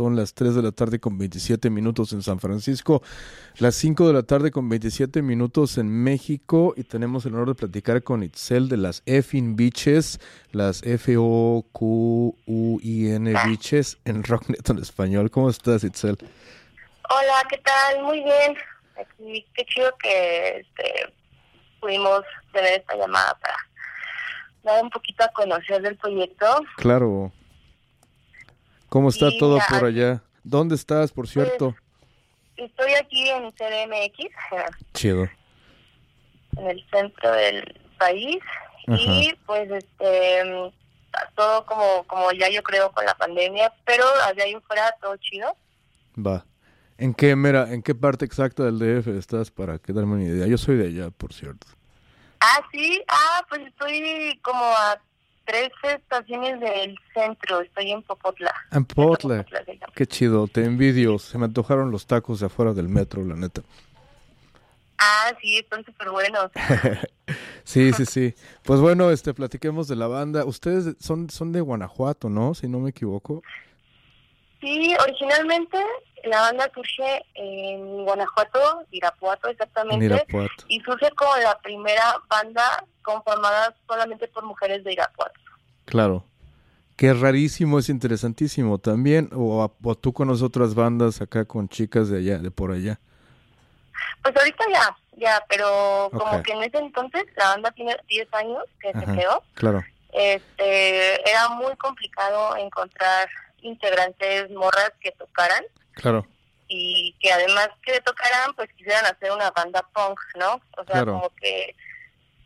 Son 0.00 0.16
las 0.16 0.32
3 0.32 0.54
de 0.54 0.62
la 0.62 0.72
tarde 0.72 0.98
con 0.98 1.18
27 1.18 1.68
minutos 1.68 2.14
en 2.14 2.22
San 2.22 2.40
Francisco, 2.40 3.02
las 3.58 3.74
5 3.74 4.06
de 4.06 4.14
la 4.14 4.22
tarde 4.22 4.50
con 4.50 4.66
27 4.66 5.20
minutos 5.20 5.76
en 5.76 5.90
México 5.90 6.72
y 6.74 6.84
tenemos 6.84 7.26
el 7.26 7.34
honor 7.34 7.48
de 7.48 7.54
platicar 7.54 8.02
con 8.02 8.22
Itzel 8.22 8.70
de 8.70 8.78
las 8.78 9.02
Effin 9.04 9.56
Beaches, 9.56 10.18
las 10.52 10.82
F-O-Q-U-I-N 10.84 11.22
Beaches 13.44 13.98
en 14.06 14.24
Rocknet 14.24 14.70
en 14.70 14.78
español. 14.78 15.30
¿Cómo 15.30 15.50
estás, 15.50 15.84
Itzel? 15.84 16.16
Hola, 17.10 17.46
¿qué 17.50 17.58
tal? 17.58 18.02
Muy 18.02 18.24
bien. 18.24 18.56
Aquí, 18.98 19.46
qué 19.52 19.66
chido 19.66 19.94
que 20.02 20.60
este, 20.60 21.12
pudimos 21.78 22.22
tener 22.54 22.80
esta 22.80 22.96
llamada 22.96 23.36
para 23.38 23.54
dar 24.62 24.82
un 24.82 24.88
poquito 24.88 25.24
a 25.24 25.28
conocer 25.28 25.82
del 25.82 25.98
proyecto. 25.98 26.46
Claro. 26.78 27.32
¿Cómo 28.90 29.08
está 29.08 29.30
todo 29.38 29.60
por 29.68 29.84
allá? 29.84 30.20
¿Dónde 30.42 30.74
estás, 30.74 31.12
por 31.12 31.28
cierto? 31.28 31.76
Estoy 32.56 32.92
aquí 32.94 33.30
en 33.30 33.50
CDMX, 33.52 34.34
Chido. 34.92 35.28
en 36.56 36.66
el 36.66 36.84
centro 36.90 37.30
del 37.30 37.80
país, 37.98 38.38
y 38.88 39.32
pues 39.46 39.70
este 39.70 40.72
todo 41.36 41.64
como 41.66 42.04
como 42.08 42.32
ya 42.32 42.50
yo 42.50 42.64
creo 42.64 42.90
con 42.90 43.04
la 43.06 43.14
pandemia, 43.14 43.72
pero 43.84 44.04
allá 44.24 44.42
ahí 44.42 44.56
fuera 44.66 44.92
todo 45.00 45.16
chido. 45.18 45.56
Va. 46.18 46.44
¿En 46.98 47.14
qué, 47.14 47.36
mera, 47.36 47.72
en 47.72 47.82
qué 47.82 47.94
parte 47.94 48.24
exacta 48.24 48.64
del 48.64 48.78
DF 48.80 49.06
estás 49.16 49.52
para 49.52 49.78
que 49.78 49.92
darme 49.92 50.14
una 50.14 50.24
idea? 50.24 50.46
Yo 50.48 50.58
soy 50.58 50.76
de 50.76 50.88
allá, 50.88 51.10
por 51.10 51.32
cierto. 51.32 51.68
Ah, 52.40 52.60
sí, 52.72 53.02
ah, 53.08 53.46
pues 53.48 53.62
estoy 53.68 54.38
como 54.42 54.64
a 54.64 55.00
tres 55.50 55.70
estaciones 55.82 56.60
del 56.60 56.96
centro, 57.12 57.60
estoy 57.60 57.90
en 57.90 58.02
Popotla. 58.02 58.54
En 58.70 58.84
Potla. 58.84 59.42
Popotla. 59.42 59.88
Qué 59.94 60.06
chido, 60.06 60.46
te 60.46 60.64
envidio. 60.64 61.18
Se 61.18 61.38
me 61.38 61.46
antojaron 61.46 61.90
los 61.90 62.06
tacos 62.06 62.40
de 62.40 62.46
afuera 62.46 62.72
del 62.72 62.88
metro, 62.88 63.24
la 63.24 63.34
neta. 63.34 63.62
Ah, 64.98 65.32
sí, 65.40 65.58
están 65.58 65.84
súper 65.84 66.10
buenos. 66.10 66.50
Sí, 67.62 67.92
sí, 67.92 68.04
sí. 68.04 68.34
Pues 68.64 68.80
bueno, 68.80 69.12
este, 69.12 69.32
platiquemos 69.32 69.86
de 69.86 69.94
la 69.94 70.08
banda. 70.08 70.44
Ustedes 70.44 70.96
son, 70.98 71.30
son 71.30 71.52
de 71.52 71.60
Guanajuato, 71.60 72.28
¿no? 72.28 72.52
Si 72.54 72.66
no 72.66 72.80
me 72.80 72.90
equivoco. 72.90 73.44
Sí, 74.60 74.96
originalmente 75.00 75.78
la 76.24 76.40
banda 76.40 76.70
surge 76.74 77.24
en 77.34 78.04
Guanajuato, 78.04 78.84
Irapuato 78.90 79.46
En 79.46 79.52
exactamente, 79.52 80.04
Irapuato. 80.04 80.64
y 80.66 80.80
surge 80.80 81.10
como 81.12 81.36
la 81.36 81.56
primera 81.60 82.16
banda 82.28 82.84
conformada 83.02 83.74
solamente 83.86 84.28
por 84.28 84.44
mujeres 84.44 84.82
de 84.84 84.92
Irapuato. 84.92 85.40
Claro. 85.90 86.24
Qué 86.96 87.12
rarísimo, 87.14 87.78
es 87.78 87.88
interesantísimo 87.88 88.78
también. 88.78 89.30
O, 89.34 89.70
o 89.82 89.94
tú 89.94 90.12
conoces 90.12 90.42
otras 90.42 90.74
bandas 90.74 91.20
acá 91.20 91.44
con 91.44 91.68
chicas 91.68 92.08
de 92.10 92.18
allá, 92.18 92.38
de 92.38 92.50
por 92.50 92.72
allá. 92.72 92.98
Pues 94.22 94.36
ahorita 94.36 94.64
ya, 94.72 94.96
ya, 95.16 95.44
pero 95.48 96.10
como 96.12 96.42
que 96.42 96.52
en 96.52 96.62
ese 96.62 96.78
entonces 96.78 97.24
la 97.36 97.48
banda 97.50 97.70
tiene 97.72 97.96
10 98.08 98.28
años 98.34 98.64
que 98.80 98.88
Ajá. 98.90 99.00
se 99.00 99.06
creó, 99.06 99.42
Claro. 99.54 99.84
este, 100.12 101.30
era 101.30 101.48
muy 101.50 101.74
complicado 101.76 102.56
encontrar 102.56 103.28
integrantes 103.62 104.50
morras 104.50 104.92
que 105.00 105.12
tocaran 105.12 105.64
Claro. 105.94 106.26
y 106.68 107.14
que 107.20 107.32
además 107.32 107.68
que 107.82 108.00
tocaran, 108.00 108.54
pues 108.56 108.68
quisieran 108.76 109.04
hacer 109.06 109.32
una 109.32 109.50
banda 109.50 109.86
punk, 109.94 110.18
¿no? 110.38 110.54
O 110.78 110.84
sea, 110.84 111.02
Claro. 111.02 111.12
como 111.14 111.30
que 111.40 111.74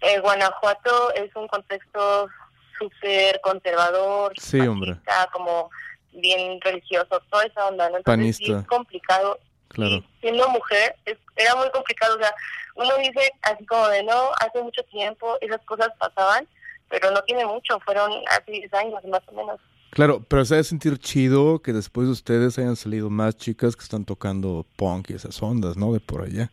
eh, 0.01 0.21
Guanajuato 0.21 1.13
es 1.15 1.35
un 1.37 1.49
contexto 1.49 2.29
súper 2.79 3.41
conservador, 3.43 4.33
Sí, 4.39 4.61
hombre. 4.61 4.97
como 5.33 5.71
bien 6.13 6.61
religioso, 6.61 7.21
toda 7.31 7.45
esa 7.45 7.67
onda, 7.67 7.89
¿no? 7.91 7.97
Entonces 7.99 8.37
sí 8.37 8.45
Panista. 8.45 8.61
es 8.63 8.67
complicado. 8.69 9.39
Claro. 9.69 9.97
Y 9.97 10.05
siendo 10.21 10.49
mujer, 10.51 10.95
es- 11.05 11.19
era 11.37 11.57
muy 11.57 11.69
complicado. 11.71 12.15
O 12.17 12.19
sea, 12.19 12.33
uno 12.77 12.97
dice 12.99 13.33
así 13.43 13.67
como 13.67 13.89
de 13.89 14.03
no, 14.05 14.31
hace 14.41 14.63
mucho 14.63 14.83
tiempo 14.85 15.37
esas 15.41 15.61
cosas 15.65 15.89
pasaban, 15.99 16.47
pero 16.89 17.11
no 17.11 17.23
tiene 17.25 17.45
mucho, 17.45 17.81
fueron 17.81 18.13
hace 18.31 18.53
10 18.53 18.73
años 18.75 19.03
más 19.11 19.23
o 19.27 19.33
menos. 19.33 19.61
Claro, 19.91 20.25
pero 20.29 20.45
se 20.45 20.55
debe 20.55 20.65
sentir 20.65 20.99
chido 20.99 21.61
que 21.63 21.73
después 21.73 22.07
de 22.07 22.13
ustedes 22.13 22.59
hayan 22.59 22.77
salido 22.77 23.11
más 23.11 23.37
chicas 23.37 23.75
que 23.77 23.83
están 23.83 24.05
tocando 24.05 24.65
punk 24.77 25.11
y 25.11 25.15
esas 25.15 25.41
ondas, 25.43 25.77
¿no? 25.77 25.93
De 25.93 26.01
por 26.01 26.23
allá. 26.23 26.51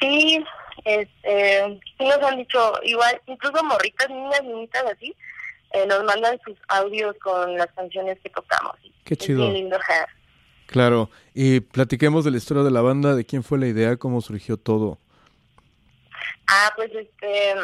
Sí, 0.00 0.42
este, 0.84 1.80
sí 1.98 2.04
nos 2.04 2.18
han 2.22 2.38
dicho, 2.38 2.72
igual, 2.82 3.20
incluso 3.26 3.62
morritas, 3.64 4.08
niñas, 4.08 4.42
niñitas 4.44 4.84
así, 4.84 5.14
eh, 5.72 5.86
nos 5.86 6.04
mandan 6.04 6.38
sus 6.44 6.56
audios 6.68 7.14
con 7.22 7.56
las 7.56 7.68
canciones 7.72 8.18
que 8.22 8.30
tocamos. 8.30 8.76
Qué 9.04 9.14
Es 9.14 9.20
chido. 9.20 9.40
bien 9.42 9.54
lindo. 9.54 9.78
Claro, 10.66 11.10
y 11.34 11.60
platiquemos 11.60 12.24
de 12.24 12.30
la 12.30 12.36
historia 12.36 12.62
de 12.62 12.70
la 12.70 12.82
banda, 12.82 13.14
de 13.14 13.24
quién 13.24 13.42
fue 13.42 13.58
la 13.58 13.66
idea, 13.66 13.96
cómo 13.96 14.20
surgió 14.20 14.56
todo. 14.56 14.98
Ah, 16.46 16.72
pues 16.76 16.90
este, 16.94 17.54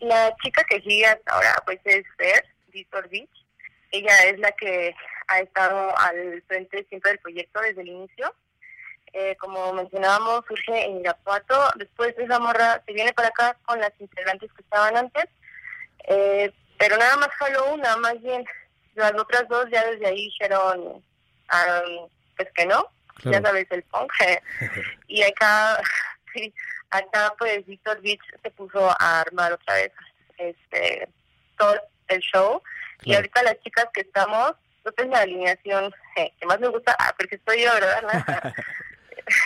la 0.00 0.34
chica 0.42 0.62
que 0.68 0.80
sigue 0.80 1.06
hasta 1.06 1.32
ahora, 1.34 1.54
pues 1.64 1.80
es 1.84 2.04
Fer, 2.16 2.44
Víctor 2.72 3.08
Beach. 3.10 3.28
Ella 3.90 4.14
es 4.26 4.38
la 4.38 4.52
que 4.52 4.94
ha 5.28 5.40
estado 5.40 5.96
al 5.98 6.42
frente 6.46 6.84
siempre 6.88 7.12
del 7.12 7.20
proyecto 7.20 7.60
desde 7.60 7.82
el 7.82 7.88
inicio. 7.88 8.34
Eh, 9.14 9.36
como 9.38 9.72
mencionábamos, 9.74 10.44
surge 10.48 10.86
en 10.86 11.00
Irapuato. 11.00 11.70
Después 11.76 12.14
esa 12.18 12.38
morra 12.38 12.82
se 12.86 12.92
viene 12.92 13.12
para 13.12 13.28
acá 13.28 13.56
con 13.64 13.78
las 13.78 13.92
integrantes 13.98 14.50
que 14.52 14.62
estaban 14.62 14.96
antes. 14.96 15.24
Eh, 16.08 16.52
pero 16.78 16.96
nada 16.96 17.16
más 17.16 17.28
jaló 17.38 17.74
una, 17.74 17.96
más 17.98 18.20
bien. 18.22 18.44
Las 18.94 19.12
otras 19.14 19.46
dos 19.48 19.66
ya 19.70 19.84
desde 19.86 20.06
ahí 20.06 20.24
dijeron, 20.24 21.02
ah, 21.48 21.82
pues 22.36 22.48
que 22.54 22.66
no, 22.66 22.88
ya 23.24 23.40
sabes, 23.40 23.66
el 23.70 23.82
punk. 23.84 24.12
y 25.08 25.22
acá, 25.22 25.80
sí, 26.34 26.52
acá 26.90 27.34
pues 27.38 27.64
Víctor 27.66 28.00
Beach 28.00 28.20
se 28.42 28.50
puso 28.50 28.90
a 28.90 29.20
armar 29.20 29.52
otra 29.52 29.74
vez 29.74 29.92
este 30.38 31.08
todo 31.56 31.74
el 32.08 32.20
show. 32.20 32.62
Y 33.04 33.14
ahorita 33.14 33.42
las 33.42 33.60
chicas 33.60 33.86
que 33.92 34.02
estamos, 34.02 34.54
esta 34.84 35.02
es 35.02 35.08
la 35.08 35.20
alineación 35.20 35.92
eh, 36.16 36.32
que 36.38 36.46
más 36.46 36.60
me 36.60 36.68
gusta, 36.68 36.96
ah, 36.98 37.14
porque 37.16 37.36
estoy 37.36 37.62
yo, 37.62 37.72
¿verdad? 37.72 38.54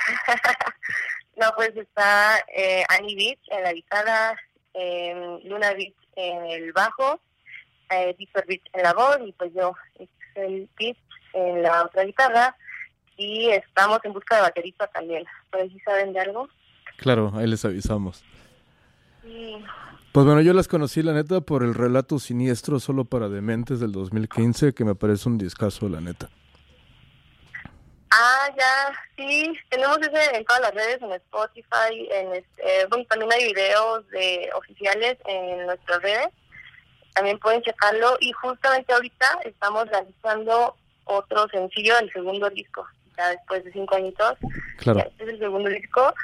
no, 1.37 1.47
pues 1.57 1.77
está 1.77 2.39
eh, 2.55 2.85
Annie 2.89 3.17
Beach 3.17 3.41
en 3.51 3.63
la 3.63 3.73
guitarra, 3.73 4.37
eh, 4.75 5.39
Luna 5.45 5.73
Beach 5.73 5.95
en 6.17 6.47
el 6.47 6.73
bajo, 6.73 7.21
eh, 7.91 8.15
Víctor 8.19 8.47
Beach 8.47 8.63
en 8.73 8.83
la 8.83 8.93
voz 8.93 9.19
y 9.25 9.33
pues 9.33 9.53
yo, 9.55 9.75
Excel 9.99 10.69
Beach 10.79 10.99
en 11.33 11.63
la 11.63 11.85
otra 11.85 12.05
guitarra 12.05 12.57
y 13.17 13.51
estamos 13.51 14.01
en 14.05 14.13
busca 14.13 14.37
de 14.37 14.43
baterista 14.43 14.87
también. 14.89 15.25
Por 15.51 15.61
ahí 15.61 15.71
si 15.71 15.81
saben 15.81 16.13
de 16.13 16.21
algo. 16.21 16.49
Claro, 16.97 17.33
ahí 17.35 17.47
les 17.47 17.65
avisamos. 17.65 18.25
Pues 20.13 20.25
bueno, 20.25 20.41
yo 20.41 20.53
las 20.55 20.69
conocí, 20.69 21.03
la 21.03 21.13
neta, 21.13 21.41
por 21.41 21.63
el 21.63 21.75
relato 21.75 22.19
siniestro 22.19 22.81
solo 22.81 23.05
para 23.05 23.29
dementes 23.29 23.81
del 23.81 23.93
2015, 23.93 24.73
que 24.73 24.85
me 24.85 24.95
parece 24.95 25.29
un 25.29 25.37
discazo, 25.37 25.89
la 25.89 26.01
neta. 26.01 26.31
Ah, 28.11 28.49
ya, 28.57 28.93
sí, 29.17 29.53
tenemos 29.69 29.99
ese 29.99 30.37
en 30.37 30.45
todas 30.45 30.63
las 30.63 30.75
redes, 30.75 31.03
en 31.03 31.13
Spotify, 31.13 32.09
en 32.11 32.35
este, 32.35 32.87
bueno, 32.89 33.05
también 33.09 33.33
hay 33.33 33.53
videos 33.53 34.09
de 34.11 34.49
oficiales 34.55 35.19
en 35.25 35.67
nuestras 35.67 36.01
redes, 36.03 36.29
también 37.15 37.39
pueden 37.41 37.63
checarlo 37.63 38.17
y 38.21 38.31
justamente 38.33 38.93
ahorita 38.93 39.41
estamos 39.45 39.89
realizando 39.89 40.77
otro 41.05 41.49
sencillo 41.49 41.97
del 41.97 42.13
segundo 42.13 42.49
disco, 42.51 42.87
ya 43.19 43.31
después 43.31 43.65
de 43.65 43.73
cinco 43.73 43.97
añitos, 43.97 44.35
Claro. 44.79 45.01
este 45.01 45.25
es 45.25 45.31
el 45.31 45.39
segundo 45.41 45.69
disco, 45.69 46.15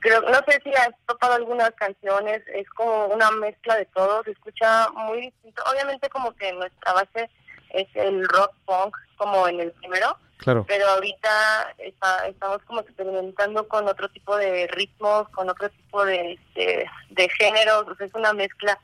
creo, 0.00 0.20
no 0.22 0.40
sé 0.48 0.60
si 0.64 0.74
has 0.74 0.90
topado 1.06 1.34
algunas 1.34 1.70
canciones, 1.72 2.42
es 2.52 2.68
como 2.70 3.06
una 3.06 3.30
mezcla 3.30 3.76
de 3.76 3.86
todo, 3.86 4.24
se 4.24 4.32
escucha 4.32 4.88
muy 4.90 5.20
distinto, 5.20 5.62
obviamente 5.72 6.08
como 6.10 6.34
que 6.34 6.52
nuestra 6.52 6.92
base 6.94 7.30
es 7.70 7.86
el 7.94 8.26
rock 8.28 8.52
punk 8.66 8.96
como 9.16 9.46
en 9.46 9.60
el 9.60 9.72
primero, 9.72 10.16
Claro. 10.38 10.64
pero 10.68 10.86
ahorita 10.88 11.74
está- 11.78 12.26
estamos 12.28 12.62
como 12.62 12.80
experimentando 12.80 13.66
con 13.68 13.86
otro 13.88 14.08
tipo 14.08 14.36
de 14.36 14.66
ritmos, 14.68 15.28
con 15.30 15.50
otro 15.50 15.68
tipo 15.68 16.04
de, 16.04 16.38
de 16.54 17.28
géneros, 17.38 17.86
o 17.88 17.94
sea, 17.96 18.06
es 18.06 18.14
una 18.14 18.32
mezcla 18.32 18.78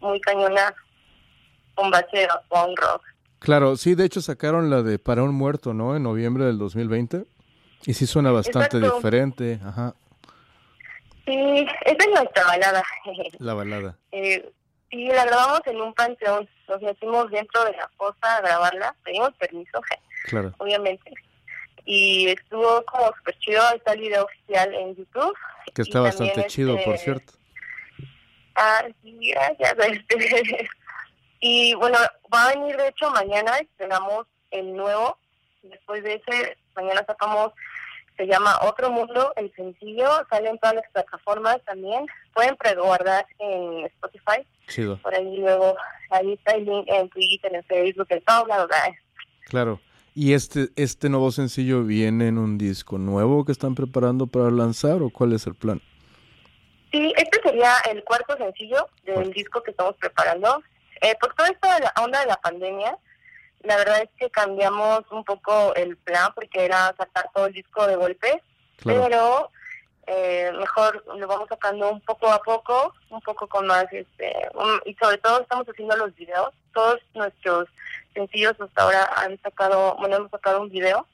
muy 0.00 0.20
cañona 0.20 0.74
con 1.74 1.90
base 1.90 2.24
a 2.26 2.40
punk 2.48 2.78
rock. 2.78 3.02
Claro, 3.38 3.76
sí, 3.76 3.94
de 3.94 4.04
hecho 4.04 4.20
sacaron 4.20 4.68
la 4.68 4.82
de 4.82 4.98
Para 4.98 5.22
un 5.22 5.34
Muerto, 5.34 5.72
¿no? 5.72 5.96
En 5.96 6.02
noviembre 6.02 6.44
del 6.44 6.58
2020. 6.58 7.24
Y 7.86 7.94
sí 7.94 8.06
suena 8.06 8.30
bastante 8.32 8.76
Exacto. 8.78 8.96
diferente, 8.96 9.60
ajá, 9.64 9.94
Sí, 11.24 11.66
esa 11.84 11.96
es 11.98 12.08
nuestra 12.08 12.44
balada. 12.44 12.82
la 13.38 13.54
balada. 13.54 13.96
eh, 14.12 14.50
sí, 14.90 15.06
la 15.08 15.24
grabamos 15.26 15.60
en 15.66 15.80
un 15.80 15.92
panteón, 15.94 16.48
nos 16.68 16.82
metimos 16.82 17.30
dentro 17.30 17.64
de 17.64 17.72
la 17.72 17.88
fosa 17.96 18.36
a 18.36 18.40
grabarla, 18.40 18.94
pedimos 19.04 19.32
permiso, 19.34 19.80
Claro. 20.24 20.54
obviamente. 20.58 21.12
Y 21.84 22.28
estuvo 22.28 22.84
como 22.84 23.06
súper 23.16 23.38
chido, 23.38 23.62
está 23.74 23.92
el 23.92 24.00
video 24.00 24.24
oficial 24.24 24.74
en 24.74 24.94
YouTube. 24.94 25.34
Que 25.74 25.82
está 25.82 26.00
bastante 26.00 26.46
chido, 26.46 26.74
por 26.84 26.94
este, 26.94 27.04
cierto. 27.04 27.32
Ah, 28.54 28.84
sí, 29.02 29.32
gracias. 29.32 29.74
Este, 29.88 30.68
y 31.40 31.74
bueno, 31.74 31.96
va 32.32 32.46
a 32.46 32.54
venir, 32.54 32.76
de 32.76 32.88
hecho, 32.88 33.10
mañana 33.10 33.58
estrenamos 33.58 34.26
el 34.50 34.74
nuevo 34.74 35.18
Después 35.62 36.02
de 36.02 36.14
ese, 36.14 36.56
mañana 36.74 37.04
sacamos, 37.06 37.52
se 38.16 38.26
llama 38.26 38.58
Otro 38.62 38.90
Mundo, 38.90 39.32
el 39.36 39.52
sencillo, 39.54 40.08
sale 40.30 40.50
en 40.50 40.58
todas 40.58 40.76
las 40.76 40.90
plataformas 40.92 41.58
también. 41.64 42.06
Pueden 42.34 42.56
preguardar 42.56 43.26
en 43.38 43.86
Spotify. 43.86 44.46
Chido. 44.66 44.98
Por 44.98 45.14
ahí 45.14 45.36
luego, 45.36 45.76
ahí 46.10 46.32
está 46.32 46.52
el 46.52 46.64
link 46.64 46.86
en 46.88 47.08
Twitter, 47.10 47.54
en 47.54 47.64
Facebook, 47.64 48.06
en 48.10 48.22
todos 48.22 48.48
lados. 48.48 48.70
Claro. 49.46 49.80
¿Y 50.20 50.34
este, 50.34 50.70
este 50.74 51.08
nuevo 51.08 51.30
sencillo 51.30 51.84
viene 51.84 52.26
en 52.26 52.38
un 52.38 52.58
disco 52.58 52.98
nuevo 52.98 53.44
que 53.44 53.52
están 53.52 53.76
preparando 53.76 54.26
para 54.26 54.50
lanzar 54.50 55.00
o 55.00 55.10
cuál 55.10 55.32
es 55.32 55.46
el 55.46 55.54
plan? 55.54 55.80
Sí, 56.90 57.14
este 57.16 57.40
sería 57.40 57.74
el 57.88 58.02
cuarto 58.02 58.36
sencillo 58.36 58.88
del 59.04 59.32
disco 59.32 59.62
que 59.62 59.70
estamos 59.70 59.94
preparando. 59.94 60.60
Eh, 61.02 61.14
por 61.20 61.32
toda 61.36 61.50
esta 61.50 61.78
la 61.78 61.92
onda 62.02 62.18
de 62.18 62.26
la 62.26 62.36
pandemia, 62.40 62.98
la 63.62 63.76
verdad 63.76 64.02
es 64.02 64.10
que 64.18 64.28
cambiamos 64.28 65.04
un 65.12 65.22
poco 65.22 65.72
el 65.76 65.96
plan 65.98 66.32
porque 66.34 66.64
era 66.64 66.92
sacar 66.98 67.30
todo 67.32 67.46
el 67.46 67.52
disco 67.52 67.86
de 67.86 67.94
golpe, 67.94 68.42
pero 68.82 69.52
eh, 70.10 70.50
mejor 70.58 71.04
lo 71.18 71.26
vamos 71.26 71.48
sacando 71.50 71.92
un 71.92 72.00
poco 72.00 72.28
a 72.28 72.38
poco, 72.38 72.94
un 73.10 73.20
poco 73.20 73.46
con 73.46 73.66
más, 73.66 73.84
este, 73.92 74.32
y 74.86 74.94
sobre 74.94 75.18
todo 75.18 75.42
estamos 75.42 75.68
haciendo 75.68 75.96
los 75.98 76.14
videos. 76.14 76.54
Todos 76.72 76.98
nuestros 77.14 77.68
sencillos 78.14 78.58
hasta 78.58 78.82
ahora 78.82 79.04
han 79.16 79.38
sacado, 79.42 79.96
bueno, 79.98 80.16
hemos 80.16 80.30
sacado 80.30 80.62
un 80.62 80.70
video 80.70 81.06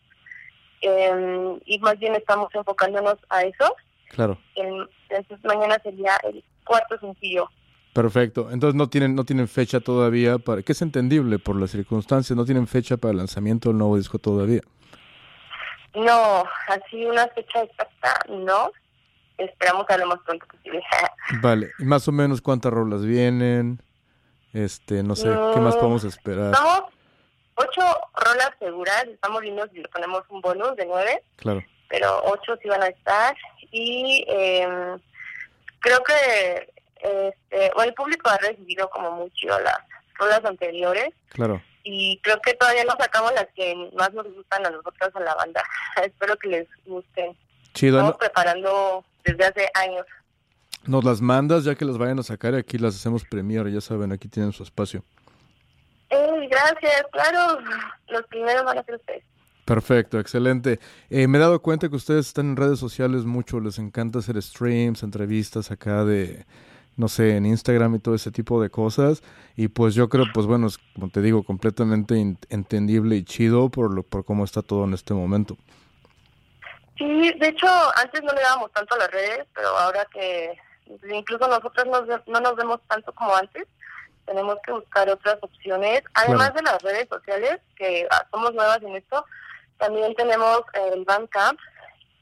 em, 0.81 1.59
y 1.65 1.81
más 1.81 1.99
bien 1.99 2.15
estamos 2.15 2.55
enfocándonos 2.55 3.17
a 3.31 3.43
eso. 3.43 3.75
Claro. 4.11 4.39
entonces 4.55 5.45
mañana 5.45 5.77
sería 5.83 6.17
el 6.23 6.45
cuarto 6.65 6.97
sencillo. 7.01 7.51
Perfecto. 7.93 8.49
Entonces 8.53 8.77
no 8.77 8.89
tienen 8.89 9.17
no 9.17 9.25
tienen 9.25 9.49
fecha 9.49 9.81
todavía 9.81 10.39
para 10.39 10.63
que 10.63 10.71
es 10.71 10.83
entendible 10.83 11.41
por 11.41 11.57
las 11.57 11.73
circunstancias, 11.73 12.37
no 12.37 12.45
tienen 12.45 12.69
fecha 12.69 12.97
para 12.97 13.11
el 13.11 13.19
lanzamiento 13.19 13.71
del 13.71 13.79
nuevo 13.79 13.97
disco 13.97 14.21
todavía. 14.21 14.61
No, 15.97 16.45
así 16.69 17.05
una 17.05 17.27
fecha 17.29 17.63
exacta 17.63 18.21
no. 18.29 18.71
Esperamos 19.39 19.87
a 19.89 19.99
lo 19.99 20.07
más 20.07 20.21
pronto 20.25 20.47
posible. 20.47 20.83
vale, 21.43 21.71
y 21.79 21.85
más 21.85 22.07
o 22.09 22.13
menos 22.13 22.41
cuántas 22.41 22.73
rolas 22.73 23.05
vienen. 23.05 23.83
Este, 24.53 25.03
no 25.03 25.17
sé, 25.17 25.29
¿qué 25.55 25.61
más 25.61 25.75
podemos 25.75 26.05
esperar? 26.05 26.53
Estamos 26.53 26.85
ocho 27.57 27.83
rolas 28.15 28.53
seguras, 28.61 29.05
estamos 29.09 29.41
viendo 29.41 29.67
si 29.69 29.79
le 29.79 29.89
ponemos 29.89 30.23
un 30.29 30.41
bonus 30.41 30.77
de 30.77 30.87
nueve. 30.87 31.23
Claro. 31.37 31.65
Pero 31.89 32.23
ocho 32.25 32.57
sí 32.63 32.69
van 32.69 32.83
a 32.83 32.87
estar. 32.87 33.37
Y 33.73 34.25
eh, 34.29 34.97
creo 35.81 36.03
que 36.05 36.73
este, 37.05 37.71
bueno, 37.75 37.91
el 37.91 37.95
público 37.95 38.31
ha 38.31 38.39
recibido 38.39 38.89
como 38.89 39.11
mucho 39.11 39.49
las 39.61 39.79
rolas 40.15 40.45
anteriores. 40.45 41.13
Claro. 41.29 41.63
Y 41.83 42.19
creo 42.23 42.41
que 42.41 42.55
todavía 42.55 42.85
no 42.85 42.97
sacamos 42.99 43.33
las 43.35 43.47
que 43.55 43.91
más 43.95 44.13
nos 44.15 44.27
gustan 44.35 44.65
a 44.65 44.71
nosotros 44.71 45.15
a 45.15 45.21
la 45.21 45.35
banda. 45.35 45.63
Espero 46.03 46.37
que 46.37 46.49
les 46.49 46.69
gusten. 46.87 47.37
Chido. 47.75 47.99
Estamos 47.99 48.17
preparando 48.17 49.05
desde 49.25 49.45
hace 49.45 49.69
años. 49.75 50.07
Nos 50.87 51.05
las 51.05 51.21
mandas 51.21 51.65
ya 51.65 51.75
que 51.75 51.85
las 51.85 51.99
vayan 51.99 52.19
a 52.19 52.23
sacar 52.23 52.55
y 52.55 52.59
aquí 52.59 52.79
las 52.79 52.95
hacemos 52.95 53.25
premier, 53.25 53.69
ya 53.71 53.81
saben, 53.81 54.13
aquí 54.13 54.29
tienen 54.29 54.53
su 54.53 54.63
espacio. 54.63 55.03
Eh, 56.11 56.49
gracias, 56.51 57.07
claro, 57.11 57.59
los 58.09 58.23
primeros 58.27 58.65
van 58.65 58.79
a 58.79 58.85
ser 58.85 58.97
ustedes. 58.97 59.25
Perfecto, 59.65 60.21
excelente. 60.21 60.79
Eh, 61.09 61.27
me 61.27 61.39
he 61.39 61.41
dado 61.41 61.63
cuenta 61.63 61.89
que 61.89 61.97
ustedes 61.97 62.27
están 62.27 62.51
en 62.51 62.57
redes 62.57 62.79
sociales 62.79 63.25
mucho, 63.25 63.61
les 63.61 63.79
encanta 63.79 64.19
hacer 64.19 64.41
streams, 64.43 65.03
entrevistas 65.03 65.71
acá 65.71 66.05
de, 66.05 66.45
no 66.97 67.09
sé, 67.09 67.37
en 67.37 67.47
Instagram 67.47 67.95
y 67.95 67.99
todo 67.99 68.15
ese 68.15 68.31
tipo 68.31 68.61
de 68.61 68.69
cosas. 68.69 69.23
Y 69.57 69.69
pues 69.69 69.95
yo 69.95 70.11
creo, 70.11 70.27
pues 70.35 70.47
bueno, 70.47 70.67
es, 70.67 70.79
como 70.95 71.09
te 71.09 71.23
digo, 71.23 71.45
completamente 71.45 72.37
entendible 72.51 73.17
y 73.17 73.25
chido 73.25 73.71
por, 73.71 73.93
lo, 73.95 74.03
por 74.03 74.27
cómo 74.27 74.45
está 74.45 74.61
todo 74.61 74.85
en 74.85 74.93
este 74.93 75.15
momento. 75.15 75.57
Sí, 76.97 77.33
de 77.33 77.49
hecho, 77.49 77.67
antes 77.97 78.23
no 78.23 78.33
le 78.33 78.43
dábamos 78.43 78.73
tanto 78.73 78.95
a 78.95 78.99
las 78.99 79.11
redes, 79.11 79.47
pero 79.55 79.69
ahora 79.69 80.05
que 80.13 80.57
incluso 81.11 81.49
nosotros 81.49 81.87
no 82.27 82.41
nos 82.41 82.57
vemos 82.57 82.81
tanto 82.89 83.13
como 83.15 83.35
antes, 83.35 83.67
tenemos 84.27 84.57
que 84.65 84.73
buscar 84.73 85.09
otras 85.09 85.37
opciones. 85.41 86.03
Además 86.15 86.55
de 86.55 86.63
las 86.63 86.83
redes 86.83 87.09
sociales, 87.09 87.61
que 87.77 88.07
ah, 88.11 88.27
somos 88.31 88.55
nuevas 88.55 88.83
en 88.83 88.97
esto, 88.97 89.25
también 89.79 90.15
tenemos 90.15 90.63
el 90.93 91.05
Bandcamp, 91.05 91.59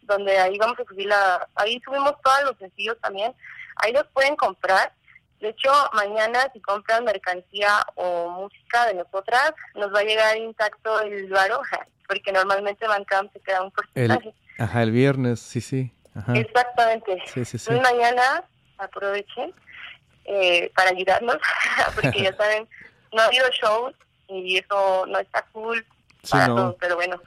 donde 0.02 0.38
ahí 0.38 0.58
vamos 0.58 0.78
a 0.80 0.84
subir 0.84 1.06
la, 1.06 1.46
ahí 1.54 1.80
subimos 1.84 2.14
todos 2.22 2.42
los 2.44 2.58
sencillos 2.58 2.96
también, 3.00 3.34
ahí 3.76 3.92
los 3.92 4.06
pueden 4.08 4.36
comprar. 4.36 4.92
De 5.40 5.48
hecho, 5.48 5.72
mañana 5.92 6.48
si 6.52 6.60
compran 6.60 7.04
mercancía 7.04 7.84
o 7.96 8.28
música 8.30 8.86
de 8.86 8.94
nosotras, 8.94 9.52
nos 9.74 9.92
va 9.92 10.00
a 10.00 10.04
llegar 10.04 10.36
intacto 10.36 11.00
el 11.00 11.28
varo, 11.30 11.60
porque 12.08 12.32
normalmente 12.32 12.86
Bandcamp 12.86 13.32
se 13.32 13.40
queda 13.40 13.62
un 13.62 13.70
porcentaje. 13.70 14.34
Ajá, 14.58 14.82
el 14.82 14.90
viernes, 14.90 15.40
sí, 15.40 15.60
sí. 15.60 15.92
Exactamente. 16.34 17.22
Sí, 17.26 17.44
sí, 17.44 17.58
sí. 17.58 17.70
Entonces 17.70 17.92
mañana 17.92 18.44
aprovechen 18.78 19.52
eh, 20.24 20.70
para 20.74 20.90
ayudarnos, 20.90 21.36
porque 21.94 22.22
ya 22.22 22.36
saben, 22.36 22.68
no 23.12 23.22
ha 23.22 23.26
habido 23.26 23.48
shows 23.50 23.94
y 24.28 24.58
eso 24.58 25.06
no 25.06 25.18
está 25.18 25.42
cool 25.52 25.84
para 26.30 26.46
todos, 26.46 26.76
pero 26.80 26.96
bueno. 26.96 27.20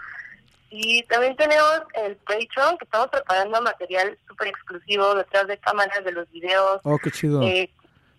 Y 0.70 1.04
también 1.04 1.36
tenemos 1.36 1.82
el 1.94 2.16
Patreon, 2.18 2.78
que 2.78 2.86
estamos 2.86 3.08
preparando 3.08 3.62
material 3.62 4.18
súper 4.28 4.48
exclusivo 4.50 5.16
detrás 5.16 5.48
de 5.48 5.58
cámaras 5.58 6.04
de 6.04 6.12
los 6.12 6.30
videos. 6.32 6.82
Oh, 6.84 6.98
qué 6.98 7.12
chido. 7.12 7.42
Eh, 7.44 7.70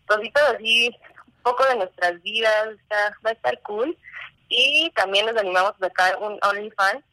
cositas 0.07 0.55
así, 0.55 0.89
un 0.89 1.43
poco 1.43 1.65
de 1.67 1.77
nuestras 1.77 2.23
vidas, 2.23 2.69
va 3.25 3.31
a 3.31 3.33
estar 3.33 3.61
cool. 3.63 3.97
Y 4.49 4.91
también 4.95 5.27
nos 5.27 5.37
animamos 5.37 5.73
a 5.73 5.87
sacar 5.87 6.17
un 6.19 6.39
OnlyFans, 6.41 7.05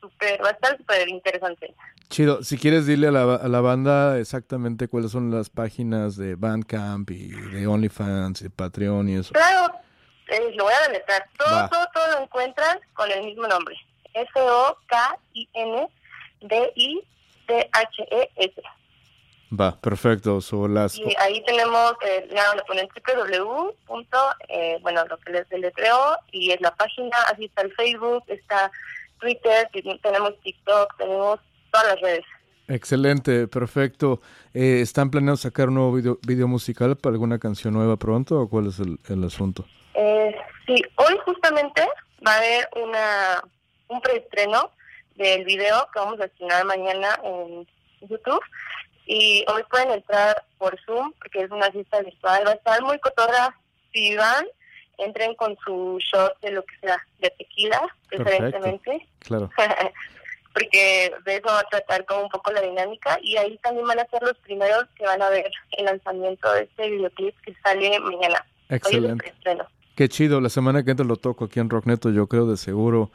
super, 0.00 0.42
va 0.42 0.48
a 0.48 0.52
estar 0.52 0.76
súper 0.76 1.08
interesante. 1.08 1.74
Chido, 2.08 2.42
si 2.42 2.56
quieres 2.56 2.86
dile 2.86 3.08
a 3.08 3.10
la, 3.10 3.34
a 3.34 3.48
la 3.48 3.60
banda 3.60 4.18
exactamente 4.18 4.88
cuáles 4.88 5.10
son 5.10 5.30
las 5.30 5.50
páginas 5.50 6.16
de 6.16 6.36
Bandcamp 6.36 7.10
y 7.10 7.28
de 7.28 7.66
OnlyFans 7.66 8.42
y 8.42 8.48
Patreon 8.48 9.08
y 9.08 9.16
eso. 9.16 9.32
Claro, 9.32 9.74
eh, 10.28 10.52
lo 10.54 10.64
voy 10.64 10.72
a 10.72 10.88
deletrar. 10.88 11.28
Todo, 11.36 11.68
todo, 11.68 11.86
todo 11.92 12.12
lo 12.12 12.20
encuentras 12.22 12.78
con 12.94 13.10
el 13.10 13.24
mismo 13.24 13.46
nombre. 13.46 13.76
S-O-K-I-N-D-I-C-H-E-S. 14.14 15.12
Va, 19.58 19.80
perfecto. 19.80 20.40
So, 20.40 20.66
las... 20.66 20.98
Y 20.98 21.14
ahí 21.18 21.42
tenemos, 21.44 21.94
eh, 22.02 22.28
le 22.28 22.62
ponen 22.64 22.88
www. 22.88 23.74
Eh, 24.48 24.78
bueno, 24.82 25.04
lo 25.06 25.18
que 25.18 25.32
les 25.32 25.48
deletreo, 25.48 26.18
y 26.32 26.50
es 26.50 26.60
la 26.60 26.74
página, 26.74 27.16
así 27.32 27.44
está 27.44 27.62
el 27.62 27.72
Facebook, 27.74 28.24
está 28.26 28.70
Twitter, 29.18 29.68
tenemos 30.02 30.38
TikTok, 30.42 30.96
tenemos 30.98 31.40
todas 31.70 31.86
las 31.88 32.00
redes. 32.00 32.24
Excelente, 32.68 33.46
perfecto. 33.46 34.20
Eh, 34.52 34.80
¿Están 34.80 35.10
planeando 35.10 35.36
sacar 35.36 35.68
un 35.68 35.74
nuevo 35.74 35.92
video, 35.92 36.18
video, 36.26 36.48
musical 36.48 36.96
para 36.96 37.14
alguna 37.14 37.38
canción 37.38 37.74
nueva 37.74 37.96
pronto 37.96 38.40
o 38.40 38.48
cuál 38.48 38.66
es 38.68 38.80
el, 38.80 38.98
el 39.08 39.22
asunto? 39.24 39.64
Eh, 39.94 40.34
sí, 40.66 40.82
hoy 40.96 41.16
justamente 41.24 41.86
va 42.26 42.32
a 42.32 42.36
haber 42.38 42.68
una 42.76 43.42
un 43.88 44.00
preestreno 44.00 44.70
del 45.14 45.44
video 45.44 45.88
que 45.92 45.98
vamos 46.00 46.20
a 46.20 46.24
estrenar 46.26 46.64
mañana 46.64 47.18
en 47.22 47.66
YouTube. 48.02 48.42
Y 49.06 49.44
hoy 49.48 49.62
pueden 49.70 49.92
entrar 49.92 50.44
por 50.58 50.78
Zoom, 50.84 51.12
porque 51.18 51.42
es 51.42 51.50
una 51.50 51.70
fiesta 51.70 52.00
virtual. 52.00 52.44
Va 52.46 52.50
a 52.50 52.54
estar 52.54 52.82
muy 52.82 52.98
cotorra. 52.98 53.56
Si 53.92 54.16
van, 54.16 54.44
entren 54.98 55.34
con 55.34 55.56
su 55.64 55.98
shot 56.00 56.38
de 56.40 56.52
lo 56.52 56.64
que 56.64 56.76
sea, 56.80 56.98
de 57.18 57.30
tequila, 57.30 57.82
preferentemente. 58.08 59.06
Claro. 59.20 59.50
porque 60.56 61.12
de 61.26 61.36
eso 61.36 61.48
va 61.48 61.60
a 61.60 61.64
tratar 61.64 62.06
como 62.06 62.22
un 62.22 62.28
poco 62.30 62.50
la 62.50 62.62
dinámica. 62.62 63.18
Y 63.22 63.36
ahí 63.36 63.58
también 63.62 63.86
van 63.86 63.98
a 63.98 64.06
ser 64.06 64.22
los 64.22 64.38
primeros 64.38 64.86
que 64.96 65.04
van 65.04 65.20
a 65.20 65.28
ver 65.28 65.50
el 65.72 65.84
lanzamiento 65.84 66.50
de 66.50 66.62
este 66.62 66.90
videoclip 66.90 67.34
que 67.42 67.54
sale 67.62 68.00
mañana. 68.00 68.42
Excelente. 68.70 69.34
Qué 69.94 70.08
chido. 70.08 70.40
La 70.40 70.48
semana 70.48 70.82
que 70.82 70.92
entra 70.92 71.04
lo 71.04 71.16
toco 71.16 71.44
aquí 71.44 71.60
en 71.60 71.68
Rockneto, 71.68 72.10
yo 72.10 72.26
creo 72.26 72.46
de 72.46 72.56
seguro. 72.56 73.10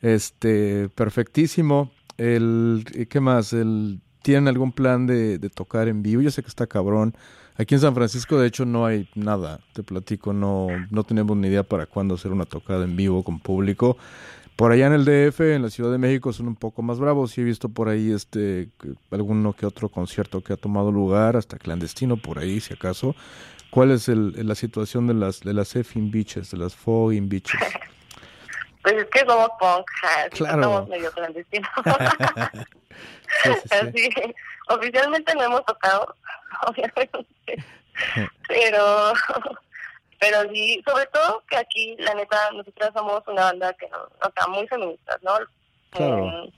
Este, 0.00 0.88
perfectísimo. 0.88 1.90
El, 2.16 2.84
¿Qué 3.10 3.20
más? 3.20 3.52
El, 3.52 4.00
¿Tienen 4.26 4.48
algún 4.48 4.72
plan 4.72 5.06
de, 5.06 5.38
de, 5.38 5.50
tocar 5.50 5.86
en 5.86 6.02
vivo? 6.02 6.20
Yo 6.20 6.32
sé 6.32 6.42
que 6.42 6.48
está 6.48 6.66
cabrón. 6.66 7.14
Aquí 7.54 7.76
en 7.76 7.80
San 7.80 7.94
Francisco, 7.94 8.36
de 8.40 8.48
hecho, 8.48 8.66
no 8.66 8.84
hay 8.84 9.08
nada. 9.14 9.60
Te 9.72 9.84
platico, 9.84 10.32
no, 10.32 10.66
no 10.90 11.04
tenemos 11.04 11.36
ni 11.36 11.46
idea 11.46 11.62
para 11.62 11.86
cuándo 11.86 12.16
hacer 12.16 12.32
una 12.32 12.44
tocada 12.44 12.82
en 12.82 12.96
vivo 12.96 13.22
con 13.22 13.38
público. 13.38 13.96
Por 14.56 14.72
allá 14.72 14.88
en 14.88 14.94
el 14.94 15.04
DF, 15.04 15.42
en 15.42 15.62
la 15.62 15.70
Ciudad 15.70 15.92
de 15.92 15.98
México, 15.98 16.32
son 16.32 16.48
un 16.48 16.56
poco 16.56 16.82
más 16.82 16.98
bravos. 16.98 17.38
y 17.38 17.42
he 17.42 17.44
visto 17.44 17.68
por 17.68 17.88
ahí 17.88 18.10
este 18.10 18.70
alguno 19.12 19.52
que 19.52 19.64
otro 19.64 19.90
concierto 19.90 20.42
que 20.42 20.54
ha 20.54 20.56
tomado 20.56 20.90
lugar, 20.90 21.36
hasta 21.36 21.56
clandestino 21.56 22.16
por 22.16 22.40
ahí, 22.40 22.58
si 22.58 22.74
acaso. 22.74 23.14
¿Cuál 23.70 23.92
es 23.92 24.08
el, 24.08 24.44
la 24.44 24.56
situación 24.56 25.06
de 25.06 25.14
las 25.14 25.38
de 25.38 25.54
las 25.54 25.76
Effing 25.76 26.10
Beaches, 26.10 26.50
de 26.50 26.56
las 26.58 26.74
Fogging 26.74 27.28
Beaches? 27.28 27.60
Pues 28.86 28.98
es 28.98 29.06
que 29.06 29.18
somos 29.26 29.50
punk, 29.58 29.84
claro. 30.30 30.62
somos 30.62 30.88
medio 30.88 31.10
clandestinos. 31.10 31.68
Así, 33.72 34.10
oficialmente 34.68 35.34
no 35.34 35.42
hemos 35.42 35.64
tocado, 35.64 36.14
obviamente, 36.68 37.26
pero 38.46 39.12
pero 40.20 40.48
sí, 40.52 40.80
sobre 40.86 41.06
todo 41.06 41.42
que 41.50 41.56
aquí, 41.56 41.96
la 41.98 42.14
neta, 42.14 42.52
nosotras 42.52 42.92
somos 42.94 43.26
una 43.26 43.46
banda 43.46 43.72
que 43.72 43.88
no, 43.88 44.04
o 44.04 44.32
sea, 44.32 44.46
muy 44.46 44.68
feministas, 44.68 45.20
¿no? 45.20 45.36
Eh, 45.98 46.52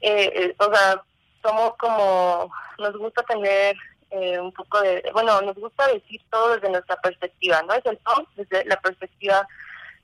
eh, 0.00 0.56
o 0.58 0.74
sea, 0.74 1.00
somos 1.44 1.76
como, 1.76 2.52
nos 2.80 2.96
gusta 2.96 3.22
tener 3.22 3.76
eh, 4.10 4.40
un 4.40 4.52
poco 4.52 4.80
de, 4.80 5.08
bueno, 5.12 5.40
nos 5.42 5.54
gusta 5.54 5.86
decir 5.92 6.20
todo 6.28 6.56
desde 6.56 6.70
nuestra 6.70 6.96
perspectiva, 6.96 7.62
¿no? 7.62 7.74
Es 7.74 7.86
el 7.86 7.98
top 7.98 8.26
desde 8.34 8.64
la 8.64 8.80
perspectiva 8.80 9.46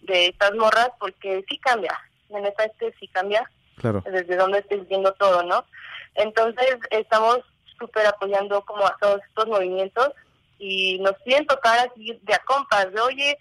de 0.01 0.29
estas 0.29 0.55
morras, 0.55 0.91
porque 0.99 1.45
sí 1.49 1.59
cambia, 1.59 1.99
en 2.31 2.47
esta 2.47 2.65
este 2.65 2.95
sí 2.99 3.09
cambia, 3.09 3.51
claro. 3.77 4.03
desde 4.05 4.37
donde 4.37 4.59
estés 4.61 4.87
viendo 4.89 5.13
todo, 5.15 5.43
¿no? 5.43 5.65
Entonces 6.15 6.77
estamos 6.91 7.41
súper 7.79 8.07
apoyando 8.07 8.63
como 8.63 8.87
a 8.87 8.97
todos 9.01 9.21
estos 9.29 9.47
movimientos 9.47 10.11
y 10.59 10.99
nos 11.01 11.15
piden 11.23 11.47
tocar 11.47 11.79
así 11.79 12.19
de 12.23 12.35
a 12.35 12.39
compas, 12.39 12.93
de 12.93 13.01
oye, 13.01 13.39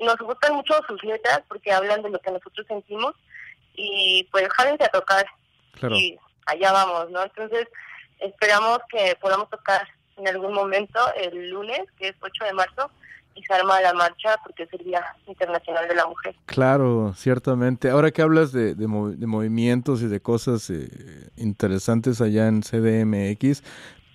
nos 0.00 0.16
gustan 0.18 0.54
mucho 0.54 0.74
sus 0.86 1.02
letras 1.02 1.42
porque 1.48 1.72
hablan 1.72 2.02
de 2.02 2.10
lo 2.10 2.18
que 2.20 2.30
nosotros 2.30 2.66
sentimos 2.66 3.14
y 3.74 4.26
pues 4.30 4.48
jádense 4.48 4.84
a 4.84 4.88
tocar 4.88 5.26
y 5.90 6.18
allá 6.46 6.72
vamos, 6.72 7.10
¿no? 7.10 7.22
Entonces 7.22 7.68
esperamos 8.20 8.78
que 8.88 9.16
podamos 9.20 9.50
tocar 9.50 9.86
en 10.16 10.28
algún 10.28 10.54
momento 10.54 10.98
el 11.14 11.50
lunes, 11.50 11.82
que 11.98 12.08
es 12.08 12.14
8 12.20 12.44
de 12.44 12.52
marzo, 12.54 12.90
y 13.36 13.42
se 13.42 13.52
arma 13.52 13.80
la 13.80 13.92
marcha 13.92 14.36
porque 14.42 14.64
es 14.64 14.72
el 14.72 14.84
Día 14.84 15.04
Internacional 15.26 15.86
de 15.86 15.94
la 15.94 16.06
Mujer. 16.06 16.34
Claro, 16.46 17.12
ciertamente. 17.14 17.90
Ahora 17.90 18.10
que 18.10 18.22
hablas 18.22 18.50
de, 18.50 18.74
de, 18.74 18.86
movimientos 18.86 20.02
y 20.02 20.06
de 20.06 20.20
cosas 20.20 20.68
eh, 20.70 20.88
interesantes 21.36 22.20
allá 22.20 22.48
en 22.48 22.62
CDMX, 22.62 23.62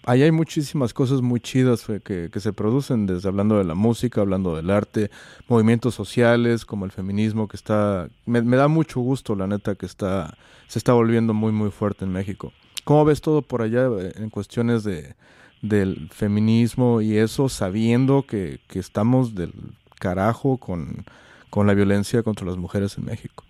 ahí 0.04 0.24
hay 0.24 0.32
muchísimas 0.32 0.94
cosas 0.94 1.22
muy 1.22 1.40
chidas 1.40 1.86
que, 2.04 2.30
que, 2.32 2.40
se 2.40 2.54
producen, 2.54 3.06
desde 3.06 3.30
hablando 3.30 3.58
de 3.58 3.64
la 3.64 3.76
música, 3.76 4.22
hablando 4.22 4.56
del 4.56 4.72
arte, 4.72 5.12
movimientos 5.48 5.94
sociales 5.94 6.66
como 6.66 6.86
el 6.86 6.92
feminismo 6.92 7.48
que 7.48 7.58
está, 7.58 8.10
me, 8.26 8.42
me, 8.42 8.58
da 8.58 8.68
mucho 8.68 9.00
gusto 9.02 9.36
la 9.36 9.48
neta 9.48 9.76
que 9.76 9.86
está, 9.86 10.36
se 10.68 10.80
está 10.80 10.94
volviendo 10.94 11.34
muy 11.34 11.52
muy 11.52 11.70
fuerte 11.70 12.06
en 12.06 12.12
México. 12.12 12.52
¿Cómo 12.84 13.06
ves 13.06 13.22
todo 13.22 13.44
por 13.44 13.62
allá 13.62 13.88
eh, 14.00 14.14
en 14.16 14.32
cuestiones 14.32 14.84
de, 14.84 15.16
del 15.62 16.10
feminismo 16.12 17.02
y 17.02 17.18
eso 17.18 17.50
sabiendo 17.50 18.24
que, 18.24 18.60
que 18.68 18.80
estamos 18.80 19.36
del 19.36 19.54
carajo 20.00 20.58
con, 20.58 21.06
con 21.50 21.68
la 21.68 21.74
violencia 21.74 22.24
contra 22.24 22.48
las 22.48 22.58
mujeres 22.58 22.98
en 22.98 23.06
México? 23.06 23.44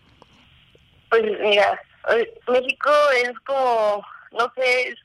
Pues 1.10 1.24
mira, 1.42 1.80
México 2.48 2.90
es 3.24 3.40
como, 3.42 4.04
no 4.32 4.52
sé, 4.56 4.96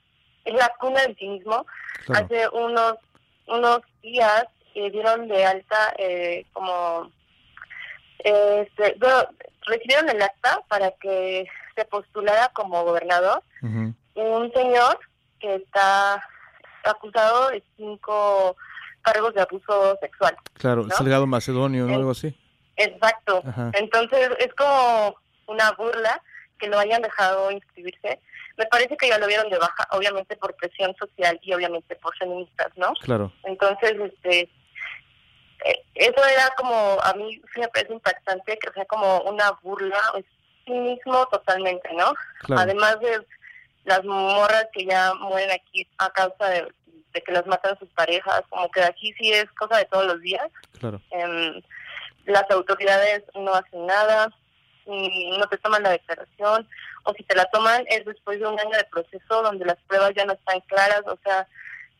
es 0.45 0.55
la 0.55 0.73
cuna 0.79 1.03
del 1.03 1.17
cinismo. 1.17 1.67
Hace 2.09 2.49
unos 2.51 2.95
unos 3.49 3.81
días 4.03 4.45
que 4.75 4.91
dieron 4.91 5.29
de 5.29 5.45
alta 5.45 5.95
eh, 5.99 6.45
como 6.53 7.11
este, 8.19 8.97
recibieron 9.67 10.09
el 10.09 10.23
acta 10.23 10.61
para 10.69 10.91
que 10.93 11.47
se 11.75 11.85
postulara 11.85 12.51
como 12.55 12.85
gobernador 12.85 13.43
un 13.63 14.53
señor 14.53 14.99
que 15.41 15.57
está 15.57 16.23
acusado 16.87 17.51
de 17.51 17.63
cinco 17.77 18.57
cargos 19.03 19.35
de 19.35 19.43
abuso 19.43 19.97
sexual. 20.01 20.37
Claro, 20.55 20.89
Salgado 20.91 21.27
Macedonio, 21.27 21.87
¿no? 21.87 21.95
Algo 21.95 22.11
así. 22.11 22.37
Exacto. 22.77 23.43
Entonces 23.75 24.31
es 24.39 24.53
como 24.55 25.17
una 25.47 25.73
burla 25.73 26.21
que 26.59 26.69
lo 26.69 26.79
hayan 26.79 27.03
dejado 27.03 27.51
inscribirse 27.51 28.21
me 28.57 28.67
parece 28.67 28.97
que 28.97 29.09
ya 29.09 29.19
lo 29.19 29.27
vieron 29.27 29.51
de 29.51 29.59
baja, 29.59 29.87
obviamente 29.91 30.37
por 30.37 30.55
presión 30.55 30.95
social 30.97 31.39
y 31.43 31.53
obviamente 31.53 31.95
por 31.97 32.17
feministas, 32.17 32.69
¿no? 32.77 32.93
Claro. 32.95 33.33
Entonces, 33.45 33.95
este, 34.01 34.41
eh, 35.65 35.85
eso 35.95 36.25
era 36.25 36.49
como, 36.57 36.99
a 37.03 37.13
mí 37.15 37.41
sí 37.53 37.61
me 37.61 37.69
parece 37.69 37.93
impactante, 37.93 38.59
que 38.59 38.73
sea 38.73 38.85
como 38.87 39.21
una 39.23 39.53
burla, 39.63 40.01
es 40.17 40.25
mismo 40.67 41.27
totalmente, 41.27 41.89
¿no? 41.95 42.13
Además 42.57 42.99
de 43.01 43.25
las 43.87 44.05
morras 44.05 44.67
que 44.73 44.85
ya 44.85 45.15
mueren 45.15 45.51
aquí 45.53 45.89
a 45.99 46.11
causa 46.11 46.49
de, 46.51 46.73
que 47.25 47.33
las 47.33 47.47
matan 47.47 47.79
sus 47.79 47.89
parejas, 47.91 48.43
como 48.51 48.71
que 48.71 48.83
aquí 48.83 49.15
sí 49.15 49.33
es 49.33 49.51
cosa 49.53 49.79
de 49.79 49.87
todos 49.87 50.07
los 50.07 50.21
días. 50.21 50.47
Claro. 50.79 51.01
Em, 51.11 51.63
las 52.27 52.51
autoridades 52.51 53.23
no 53.35 53.55
hacen 53.55 53.87
nada, 53.87 54.29
no 54.87 55.47
te 55.49 55.57
toman 55.59 55.85
la 55.85 55.91
declaración, 55.91 56.69
o 57.05 57.15
si 57.15 57.23
te 57.23 57.37
la 57.37 57.47
toman 57.47 57.85
es 57.89 58.05
después 58.05 58.39
de 58.41 58.47
un 58.47 58.59
año 58.59 58.77
de 58.77 58.85
proceso 58.85 59.43
donde 59.43 59.65
las 59.65 59.79
pruebas 59.87 60.13
ya 60.15 60.27
no 60.27 60.35
están 60.35 60.61
claras, 60.63 61.03
o 61.07 61.19
sea, 61.23 61.47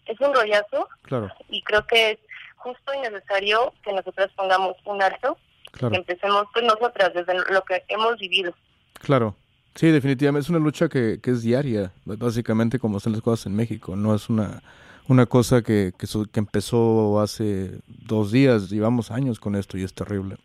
es 0.07 0.21
un 0.21 0.35
rollazo. 0.35 0.89
Claro. 1.03 1.33
Y 1.49 1.63
creo 1.63 1.87
que 1.87 2.11
es 2.11 2.19
justo 2.57 2.93
y 2.95 2.99
necesario 2.99 3.73
que 3.83 3.93
nosotras 3.93 4.29
pongamos 4.37 4.77
un 4.85 5.01
alto, 5.01 5.39
claro. 5.71 5.93
que 5.93 5.99
empecemos 5.99 6.47
pues 6.53 6.65
nosotras 6.65 7.15
desde 7.15 7.35
lo 7.53 7.63
que 7.63 7.85
hemos 7.89 8.17
vivido. 8.17 8.53
Claro. 8.95 9.37
Sí, 9.77 9.91
definitivamente 9.91 10.45
es 10.45 10.51
una 10.51 10.59
lucha 10.59 10.89
que, 10.89 11.21
que 11.23 11.31
es 11.31 11.43
diaria, 11.43 11.93
básicamente 12.05 12.79
como 12.79 12.99
son 12.99 13.13
las 13.13 13.23
cosas 13.23 13.47
en 13.47 13.55
México, 13.57 13.95
no 13.95 14.15
es 14.15 14.29
una 14.29 14.63
una 15.09 15.27
cosa 15.27 15.63
que, 15.63 15.93
que, 15.97 16.07
que 16.33 16.41
empezó 16.41 17.21
hace 17.21 17.79
dos 17.87 18.33
días, 18.33 18.71
llevamos 18.71 19.11
años 19.11 19.39
con 19.39 19.55
esto 19.55 19.79
y 19.79 19.85
es 19.85 19.95
terrible. 19.95 20.37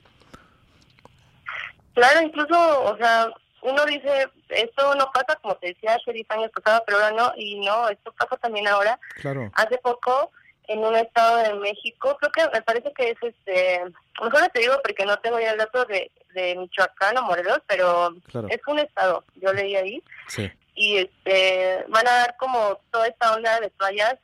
Claro, 1.93 2.21
incluso, 2.21 2.83
o 2.83 2.95
sea, 2.97 3.27
uno 3.63 3.85
dice, 3.85 4.29
esto 4.49 4.95
no 4.95 5.11
pasa, 5.11 5.37
como 5.41 5.55
te 5.55 5.67
decía, 5.67 5.95
hace 5.95 6.13
10 6.13 6.31
años 6.31 6.51
pasaba, 6.55 6.83
pero 6.85 6.99
ahora 6.99 7.11
no, 7.11 7.33
y 7.37 7.59
no, 7.59 7.89
esto 7.89 8.13
pasa 8.13 8.37
también 8.37 8.67
ahora. 8.67 8.99
Claro. 9.15 9.51
Hace 9.55 9.77
poco, 9.79 10.31
en 10.67 10.79
un 10.79 10.95
estado 10.95 11.37
de 11.37 11.53
México, 11.55 12.17
creo 12.19 12.31
que 12.31 12.53
me 12.53 12.61
parece 12.61 12.93
que 12.93 13.09
es 13.11 13.17
este, 13.21 13.81
mejor 14.21 14.47
te 14.49 14.61
digo 14.61 14.75
porque 14.83 15.05
no 15.05 15.17
tengo 15.19 15.39
ya 15.39 15.51
el 15.51 15.57
dato 15.57 15.85
de, 15.85 16.11
de 16.33 16.55
Michoacán 16.55 17.17
o 17.17 17.23
Morelos, 17.23 17.59
pero 17.67 18.15
es 18.49 18.61
un 18.67 18.79
estado, 18.79 19.23
yo 19.35 19.51
leí 19.53 19.75
ahí. 19.75 20.03
Sí. 20.27 20.49
Y 20.75 20.97
este, 20.97 21.83
van 21.89 22.07
a 22.07 22.11
dar 22.11 22.37
como 22.37 22.79
toda 22.91 23.07
esta 23.07 23.35
onda 23.35 23.59
de 23.59 23.69
toallas 23.71 24.15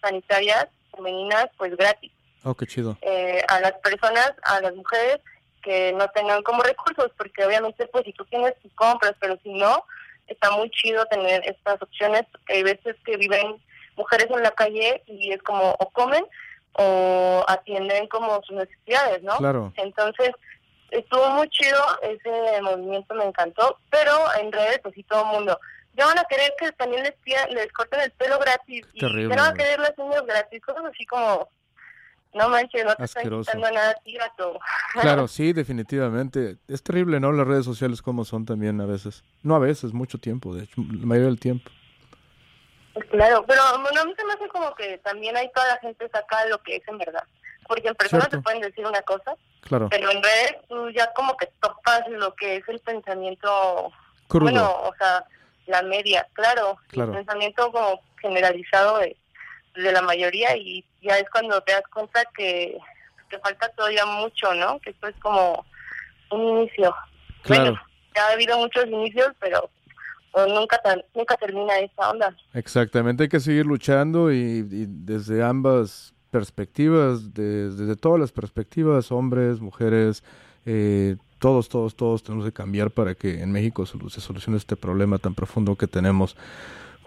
sanitarias 0.00 0.68
femeninas, 0.94 1.46
pues 1.56 1.76
gratis. 1.76 2.12
Oh, 2.44 2.54
qué 2.54 2.66
chido. 2.66 2.98
Eh, 3.00 3.42
a 3.48 3.60
las 3.60 3.72
personas, 3.74 4.32
a 4.42 4.60
las 4.60 4.74
mujeres 4.74 5.20
que 5.62 5.92
no 5.94 6.06
tengan 6.08 6.42
como 6.42 6.62
recursos, 6.62 7.10
porque 7.16 7.44
obviamente 7.44 7.86
pues 7.86 8.04
si 8.04 8.12
tú 8.12 8.24
tienes 8.26 8.54
tus 8.60 8.72
compras, 8.74 9.14
pero 9.18 9.38
si 9.42 9.52
no, 9.54 9.84
está 10.26 10.50
muy 10.50 10.70
chido 10.70 11.06
tener 11.06 11.42
estas 11.48 11.80
opciones, 11.80 12.24
porque 12.30 12.54
hay 12.54 12.62
veces 12.62 12.96
que 13.04 13.16
viven 13.16 13.56
mujeres 13.96 14.28
en 14.30 14.42
la 14.42 14.50
calle 14.50 15.02
y 15.06 15.32
es 15.32 15.42
como 15.42 15.76
o 15.78 15.90
comen 15.90 16.24
o 16.74 17.44
atienden 17.46 18.08
como 18.08 18.42
sus 18.42 18.56
necesidades, 18.56 19.22
¿no? 19.22 19.36
Claro. 19.36 19.72
Entonces, 19.76 20.30
estuvo 20.90 21.28
muy 21.30 21.48
chido, 21.48 21.78
ese 22.02 22.60
movimiento 22.62 23.14
me 23.14 23.24
encantó, 23.24 23.78
pero 23.90 24.12
en 24.40 24.50
redes 24.52 24.80
pues 24.82 24.94
sí 24.94 25.02
todo 25.04 25.22
el 25.22 25.38
mundo, 25.38 25.58
ya 25.96 26.06
van 26.06 26.18
a 26.18 26.24
querer 26.24 26.52
que 26.58 26.72
también 26.72 27.04
les, 27.04 27.14
les 27.50 27.72
corten 27.72 28.00
el 28.00 28.10
pelo 28.12 28.38
gratis 28.38 28.84
y 28.92 29.00
ya 29.00 29.36
van 29.36 29.52
a 29.52 29.54
querer 29.54 29.78
las 29.78 29.92
uñas 29.96 30.26
gratis, 30.26 30.60
cosas 30.62 30.84
así 30.86 31.06
como 31.06 31.48
no 32.34 32.48
manches, 32.48 32.84
no 32.84 32.94
te 32.96 33.04
estoy 33.04 33.22
quitando 33.22 33.70
nada 33.70 33.94
gato. 34.18 34.58
Claro, 35.00 35.28
sí, 35.28 35.52
definitivamente. 35.52 36.58
Es 36.68 36.82
terrible, 36.82 37.20
¿no? 37.20 37.32
Las 37.32 37.46
redes 37.46 37.64
sociales 37.64 38.02
como 38.02 38.24
son 38.24 38.44
también 38.44 38.80
a 38.80 38.86
veces. 38.86 39.22
No 39.42 39.54
a 39.54 39.58
veces, 39.60 39.92
mucho 39.92 40.18
tiempo, 40.18 40.54
de 40.54 40.64
hecho, 40.64 40.80
la 40.80 41.06
mayoría 41.06 41.28
del 41.28 41.40
tiempo. 41.40 41.70
Claro, 43.10 43.44
pero 43.46 43.60
bueno, 43.80 44.00
a 44.00 44.04
mí 44.04 44.14
se 44.16 44.24
me 44.24 44.34
hace 44.34 44.48
como 44.48 44.74
que 44.74 44.98
también 44.98 45.36
hay 45.36 45.50
toda 45.52 45.66
la 45.66 45.78
gente 45.78 46.08
saca 46.08 46.46
lo 46.46 46.58
que 46.58 46.76
es 46.76 46.88
en 46.88 46.98
verdad. 46.98 47.24
Porque 47.66 47.88
en 47.88 47.94
persona 47.94 48.26
te 48.26 48.38
pueden 48.38 48.60
decir 48.60 48.86
una 48.86 49.00
cosa, 49.02 49.34
claro. 49.62 49.88
pero 49.88 50.10
en 50.10 50.22
redes 50.22 50.56
tú 50.68 50.90
ya 50.90 51.10
como 51.14 51.34
que 51.36 51.46
topas 51.60 52.06
lo 52.08 52.34
que 52.34 52.56
es 52.56 52.68
el 52.68 52.78
pensamiento, 52.80 53.90
bueno, 54.28 54.70
o 54.82 54.94
sea, 54.98 55.24
la 55.66 55.80
media, 55.82 56.26
claro, 56.34 56.76
claro. 56.88 57.12
el 57.12 57.18
pensamiento 57.18 57.72
como 57.72 58.02
generalizado 58.20 58.98
de 58.98 59.16
de 59.74 59.92
la 59.92 60.02
mayoría 60.02 60.56
y 60.56 60.84
ya 61.02 61.18
es 61.18 61.28
cuando 61.30 61.60
te 61.62 61.72
das 61.72 61.86
cuenta 61.92 62.24
que, 62.36 62.78
que 63.28 63.38
falta 63.38 63.68
todavía 63.70 64.06
mucho, 64.06 64.54
¿no? 64.54 64.78
Que 64.80 64.90
esto 64.90 65.08
es 65.08 65.16
como 65.20 65.64
un 66.30 66.58
inicio. 66.58 66.94
Claro. 67.42 67.62
Bueno, 67.62 67.80
ya 68.14 68.26
ha 68.26 68.32
habido 68.32 68.58
muchos 68.58 68.86
inicios, 68.86 69.28
pero 69.40 69.68
nunca 70.48 70.80
nunca 71.14 71.36
termina 71.36 71.78
esa 71.78 72.10
onda. 72.10 72.36
Exactamente, 72.52 73.24
hay 73.24 73.28
que 73.28 73.40
seguir 73.40 73.66
luchando 73.66 74.32
y, 74.32 74.62
desde 74.62 75.42
ambas 75.42 76.14
perspectivas, 76.30 77.32
desde, 77.32 77.96
todas 77.96 78.20
las 78.20 78.32
perspectivas, 78.32 79.12
hombres, 79.12 79.60
mujeres, 79.60 80.24
eh, 80.66 81.16
todos, 81.38 81.68
todos, 81.68 81.94
todos 81.94 82.22
tenemos 82.22 82.44
que 82.44 82.52
cambiar 82.52 82.90
para 82.90 83.14
que 83.14 83.42
en 83.42 83.52
México 83.52 83.86
se 83.86 84.20
solucione 84.20 84.56
este 84.56 84.76
problema 84.76 85.18
tan 85.18 85.34
profundo 85.34 85.76
que 85.76 85.86
tenemos. 85.86 86.36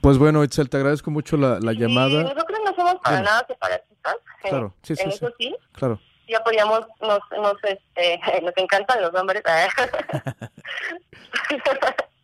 Pues 0.01 0.17
bueno, 0.17 0.43
Itzel, 0.43 0.69
te 0.69 0.77
agradezco 0.77 1.11
mucho 1.11 1.37
la, 1.37 1.59
la 1.59 1.73
llamada. 1.73 2.23
Nosotros 2.23 2.59
no 2.63 2.75
somos 2.75 2.95
para 3.03 3.21
nada 3.21 3.45
separatistas. 3.47 4.15
Claro, 4.43 4.73
sí, 4.83 4.95
sí, 4.95 5.03
en 5.03 5.09
eso 5.09 5.29
sí. 5.37 5.55
Claro. 5.73 5.99
Sí 6.27 6.35
apoyamos, 6.35 6.81
nos, 7.01 7.19
nos, 7.41 7.55
este, 7.63 8.19
nos 8.43 8.53
encantan 8.57 9.01
los 9.01 9.13
hombres. 9.13 9.43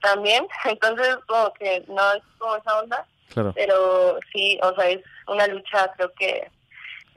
También, 0.00 0.46
entonces 0.64 1.16
como 1.26 1.52
que 1.54 1.84
no 1.88 2.12
es 2.12 2.22
como 2.38 2.56
esa 2.56 2.80
onda. 2.80 3.06
Claro. 3.32 3.52
Pero 3.54 4.18
sí, 4.32 4.58
o 4.62 4.74
sea, 4.74 4.90
es 4.90 5.00
una 5.26 5.46
lucha, 5.46 5.90
creo 5.96 6.12
que, 6.18 6.50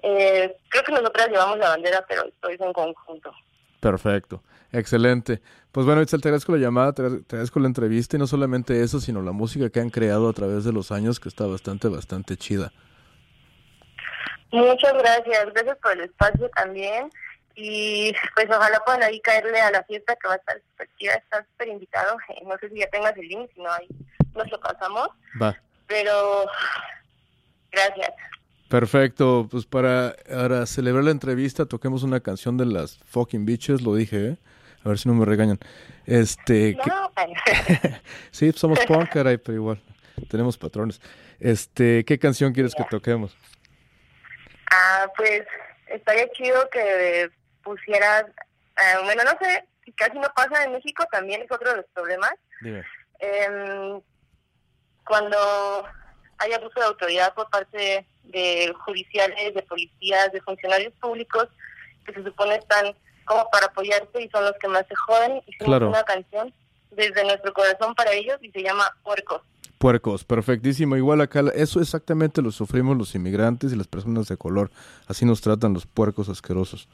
eh, 0.03 0.55
creo 0.69 0.83
que 0.83 0.91
nosotras 0.93 1.27
llevamos 1.27 1.57
la 1.57 1.69
bandera, 1.69 2.05
pero 2.07 2.25
esto 2.25 2.49
es 2.49 2.61
en 2.61 2.71
conjunto. 2.71 3.33
Perfecto. 3.81 4.41
Excelente. 4.71 5.41
Pues 5.71 5.85
bueno, 5.85 6.01
Itzel, 6.01 6.21
te 6.21 6.29
agradezco 6.29 6.53
la 6.53 6.57
llamada, 6.57 6.93
te 6.93 7.01
agradezco 7.01 7.59
la 7.59 7.67
entrevista 7.67 8.15
y 8.15 8.19
no 8.19 8.27
solamente 8.27 8.81
eso, 8.81 8.99
sino 8.99 9.21
la 9.21 9.31
música 9.31 9.69
que 9.69 9.79
han 9.79 9.89
creado 9.89 10.29
a 10.29 10.33
través 10.33 10.63
de 10.63 10.71
los 10.71 10.91
años 10.91 11.19
que 11.19 11.29
está 11.29 11.45
bastante, 11.45 11.87
bastante 11.87 12.37
chida. 12.37 12.71
Muchas 14.51 14.93
gracias, 14.93 15.53
gracias 15.53 15.77
por 15.81 15.91
el 15.93 16.01
espacio 16.01 16.49
también 16.55 17.09
y 17.55 18.13
pues 18.35 18.47
ojalá 18.49 18.79
puedan 18.85 19.03
ahí 19.03 19.19
caerle 19.21 19.59
a 19.61 19.71
la 19.71 19.83
fiesta 19.83 20.15
que 20.15 20.27
va 20.27 20.33
a 20.35 20.37
estar 20.37 20.61
súper 20.71 20.89
chida, 20.97 21.13
está 21.13 21.45
súper 21.45 21.69
invitado, 21.69 22.17
eh, 22.29 22.41
no 22.45 22.57
sé 22.57 22.69
si 22.69 22.79
ya 22.79 22.87
tengas 22.87 23.15
el 23.17 23.27
link, 23.27 23.49
si 23.55 23.61
no 23.61 23.71
ahí 23.71 23.87
nos 24.33 24.49
lo 24.51 24.59
pasamos. 24.59 25.09
Va. 25.41 25.57
Pero 25.87 26.45
gracias. 27.71 28.11
Perfecto, 28.69 29.47
pues 29.49 29.65
para, 29.65 30.15
para 30.27 30.65
celebrar 30.65 31.03
la 31.03 31.11
entrevista 31.11 31.65
toquemos 31.65 32.03
una 32.03 32.19
canción 32.19 32.57
de 32.57 32.65
las 32.65 32.97
fucking 33.05 33.45
bitches, 33.45 33.81
lo 33.81 33.95
dije, 33.95 34.29
¿eh? 34.29 34.37
A 34.83 34.89
ver 34.89 34.99
si 34.99 35.07
no 35.07 35.15
me 35.15 35.25
regañan. 35.25 35.59
Este, 36.05 36.77
no, 36.85 37.11
sí, 38.31 38.51
somos 38.51 38.79
punk, 38.85 39.09
caray, 39.09 39.37
pero 39.37 39.55
igual 39.55 39.81
tenemos 40.29 40.57
patrones. 40.57 41.01
Este, 41.39 42.03
¿qué 42.05 42.19
canción 42.19 42.53
quieres 42.53 42.75
que 42.75 42.83
toquemos? 42.83 43.35
Ah, 44.71 45.07
pues 45.15 45.43
estaría 45.87 46.29
chido 46.31 46.69
que 46.69 47.29
pusieras, 47.65 48.25
eh, 48.77 49.03
bueno, 49.03 49.23
no 49.25 49.31
sé, 49.41 49.65
si 49.83 49.91
casi 49.91 50.17
no 50.17 50.29
pasa 50.33 50.63
en 50.63 50.71
México, 50.71 51.05
también 51.11 51.41
es 51.41 51.51
otro 51.51 51.71
de 51.71 51.77
los 51.77 51.85
problemas. 51.93 52.33
Eh, 53.19 53.99
cuando 55.05 55.37
hay 56.37 56.53
abuso 56.53 56.79
de 56.79 56.85
autoridad 56.85 57.33
por 57.33 57.49
parte 57.49 58.05
de 58.23 58.73
judiciales, 58.85 59.53
de 59.53 59.63
policías, 59.63 60.31
de 60.31 60.41
funcionarios 60.41 60.93
públicos, 60.93 61.47
que 62.05 62.13
se 62.13 62.23
supone 62.23 62.55
están 62.55 62.95
como 63.25 63.49
para 63.49 63.67
apoyarse 63.67 64.21
y 64.21 64.29
son 64.29 64.45
los 64.45 64.53
que 64.59 64.67
más 64.67 64.85
se 64.87 64.95
joden. 64.95 65.41
Hicimos 65.47 65.81
una 65.81 66.03
canción 66.03 66.53
desde 66.91 67.23
nuestro 67.23 67.53
corazón 67.53 67.93
para 67.95 68.13
ellos 68.13 68.37
y 68.41 68.51
se 68.51 68.61
llama 68.61 68.85
Puercos. 69.03 69.41
Puercos, 69.77 70.23
perfectísimo. 70.23 70.95
Igual 70.95 71.21
acá, 71.21 71.43
eso 71.53 71.81
exactamente 71.81 72.41
lo 72.41 72.51
sufrimos 72.51 72.97
los 72.97 73.13
inmigrantes 73.13 73.73
y 73.73 73.75
las 73.75 73.87
personas 73.87 74.27
de 74.27 74.37
color. 74.37 74.71
Así 75.07 75.25
nos 75.25 75.41
tratan 75.41 75.73
los 75.73 75.85
puercos 75.85 76.29
asquerosos. 76.29 76.87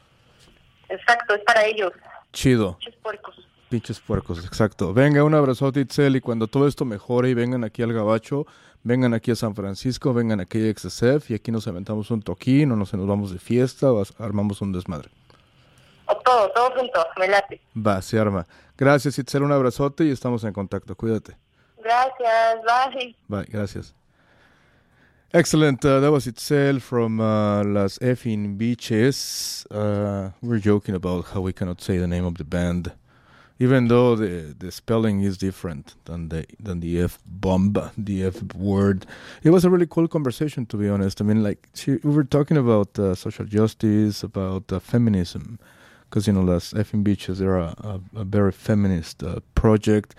Exacto, 0.91 1.35
es 1.35 1.41
para 1.43 1.65
ellos. 1.65 1.91
Chido. 2.33 2.77
Pinches 2.77 2.95
puercos. 3.01 3.47
Pinches 3.69 3.99
puercos, 3.99 4.45
exacto. 4.45 4.93
Venga, 4.93 5.23
un 5.23 5.33
abrazote, 5.33 5.79
Itzel, 5.79 6.17
y 6.17 6.21
cuando 6.21 6.47
todo 6.47 6.67
esto 6.67 6.83
mejore 6.83 7.29
y 7.29 7.33
vengan 7.33 7.63
aquí 7.63 7.81
al 7.81 7.93
Gabacho, 7.93 8.45
vengan 8.83 9.13
aquí 9.13 9.31
a 9.31 9.35
San 9.35 9.55
Francisco, 9.55 10.13
vengan 10.13 10.41
aquí 10.41 10.69
a 10.69 10.73
XSF 10.73 11.31
y 11.31 11.35
aquí 11.35 11.51
nos 11.51 11.67
aventamos 11.67 12.11
un 12.11 12.21
toquín 12.21 12.71
o 12.73 12.75
nos, 12.75 12.93
nos 12.93 13.07
vamos 13.07 13.31
de 13.31 13.39
fiesta 13.39 13.91
o 13.93 14.03
armamos 14.19 14.61
un 14.61 14.73
desmadre. 14.73 15.09
O 16.05 16.15
todo, 16.17 16.49
todo 16.51 16.71
junto, 16.75 17.05
me 17.17 17.29
late. 17.29 17.61
Va, 17.75 18.01
se 18.01 18.19
arma. 18.19 18.45
Gracias, 18.77 19.17
Itzel, 19.17 19.43
un 19.43 19.53
abrazote 19.53 20.03
y 20.03 20.11
estamos 20.11 20.43
en 20.43 20.51
contacto. 20.51 20.93
Cuídate. 20.95 21.37
Gracias, 21.81 22.59
bye. 22.65 23.15
Bye, 23.27 23.45
gracias. 23.49 23.95
Excellent. 25.33 25.85
Uh, 25.85 26.01
that 26.01 26.11
was 26.11 26.27
Itzel 26.27 26.81
from 26.81 27.21
uh, 27.21 27.63
Las 27.63 27.97
Effin 27.99 28.57
Beaches. 28.57 29.65
Uh, 29.71 30.31
we're 30.41 30.59
joking 30.59 30.93
about 30.93 31.27
how 31.27 31.39
we 31.39 31.53
cannot 31.53 31.79
say 31.79 31.97
the 31.97 32.07
name 32.07 32.25
of 32.25 32.35
the 32.35 32.43
band, 32.43 32.91
even 33.57 33.87
though 33.87 34.17
the, 34.17 34.53
the 34.59 34.73
spelling 34.73 35.21
is 35.21 35.37
different 35.37 35.95
than 36.03 36.27
the 36.27 36.45
than 36.59 36.81
the 36.81 36.99
F 36.99 37.17
bomb, 37.25 37.71
the 37.97 38.25
F 38.25 38.43
word. 38.53 39.05
It 39.41 39.51
was 39.51 39.63
a 39.63 39.69
really 39.69 39.87
cool 39.87 40.09
conversation, 40.09 40.65
to 40.65 40.75
be 40.75 40.89
honest. 40.89 41.21
I 41.21 41.23
mean, 41.23 41.41
like 41.41 41.69
she, 41.75 41.91
we 42.03 42.13
were 42.13 42.25
talking 42.25 42.57
about 42.57 42.99
uh, 42.99 43.15
social 43.15 43.45
justice, 43.45 44.23
about 44.23 44.69
uh, 44.69 44.79
feminism, 44.79 45.59
because 46.09 46.27
you 46.27 46.33
know, 46.33 46.41
Las 46.41 46.73
Effin 46.73 47.05
Beaches 47.05 47.39
they're 47.39 47.57
a, 47.57 47.73
a, 47.79 48.01
a 48.17 48.23
very 48.25 48.51
feminist 48.51 49.23
uh, 49.23 49.39
project 49.55 50.13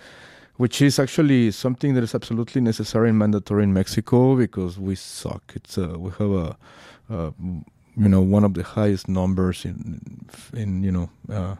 which 0.63 0.81
is 0.81 0.97
actually 0.97 1.51
something 1.51 1.93
that 1.93 2.05
is 2.05 2.15
absolutely 2.15 2.61
necessary 2.61 3.09
and 3.09 3.19
mandatory 3.19 3.63
in 3.63 3.73
Mexico 3.73 4.37
because 4.37 4.79
we 4.79 4.95
suck. 4.95 5.43
It's 5.57 5.77
uh, 5.77 5.95
we 5.99 6.09
have 6.11 6.31
a, 6.31 6.57
uh, 7.13 7.31
you 7.97 8.09
know 8.13 8.21
one 8.21 8.45
of 8.45 8.53
the 8.53 8.63
highest 8.63 9.09
numbers 9.09 9.65
in 9.65 9.99
in 10.53 10.81
you 10.81 10.93
know 10.93 11.09
uh, 11.29 11.55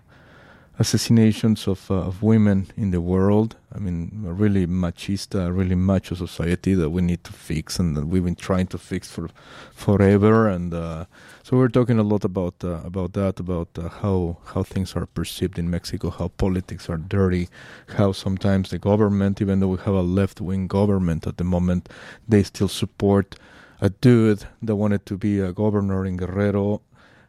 assassinations 0.80 1.68
of 1.68 1.90
uh, 1.92 1.96
of 1.96 2.24
women 2.24 2.68
in 2.76 2.92
the 2.92 3.02
world. 3.02 3.56
I 3.76 3.80
mean, 3.80 4.26
a 4.28 4.34
really 4.34 4.68
machista, 4.68 5.56
really 5.56 5.76
macho 5.76 6.16
society 6.16 6.74
that 6.76 6.90
we 6.90 7.02
need 7.02 7.24
to 7.24 7.34
fix 7.34 7.80
and 7.80 7.96
that 7.98 8.06
we've 8.08 8.24
been 8.24 8.36
trying 8.36 8.68
to 8.68 8.78
fix 8.78 9.08
for 9.08 9.30
forever 9.74 10.48
and 10.48 10.74
uh, 10.74 11.06
so 11.44 11.58
we're 11.58 11.68
talking 11.68 12.00
a 12.00 12.04
lot 12.04 12.24
about 12.24 12.56
uh, 12.64 12.80
about 12.86 13.12
that, 13.14 13.38
about 13.38 13.68
uh, 13.78 13.90
how 13.90 14.38
how 14.46 14.64
things 14.64 14.96
are 14.96 15.06
perceived 15.06 15.60
in 15.60 15.70
Mexico, 15.70 16.10
how 16.10 16.30
politics 16.30 16.90
are 16.90 16.98
dirty, 16.98 17.50
how 17.98 18.14
sometimes 18.14 18.70
the 18.70 18.80
government, 18.80 19.42
even 19.42 19.60
though 19.60 19.68
we 19.68 19.78
have 19.80 19.94
a 19.94 20.02
left 20.02 20.40
wing 20.40 20.68
government 20.68 21.28
at 21.28 21.36
the 21.36 21.44
moment, 21.44 21.90
they 22.26 22.44
still 22.44 22.70
support 22.70 23.36
a 23.82 23.90
dude 23.90 24.46
that 24.62 24.78
wanted 24.78 25.06
to 25.06 25.18
be 25.18 25.42
a 25.42 25.52
governor 25.52 26.06
in 26.06 26.16
Guerrero. 26.16 26.82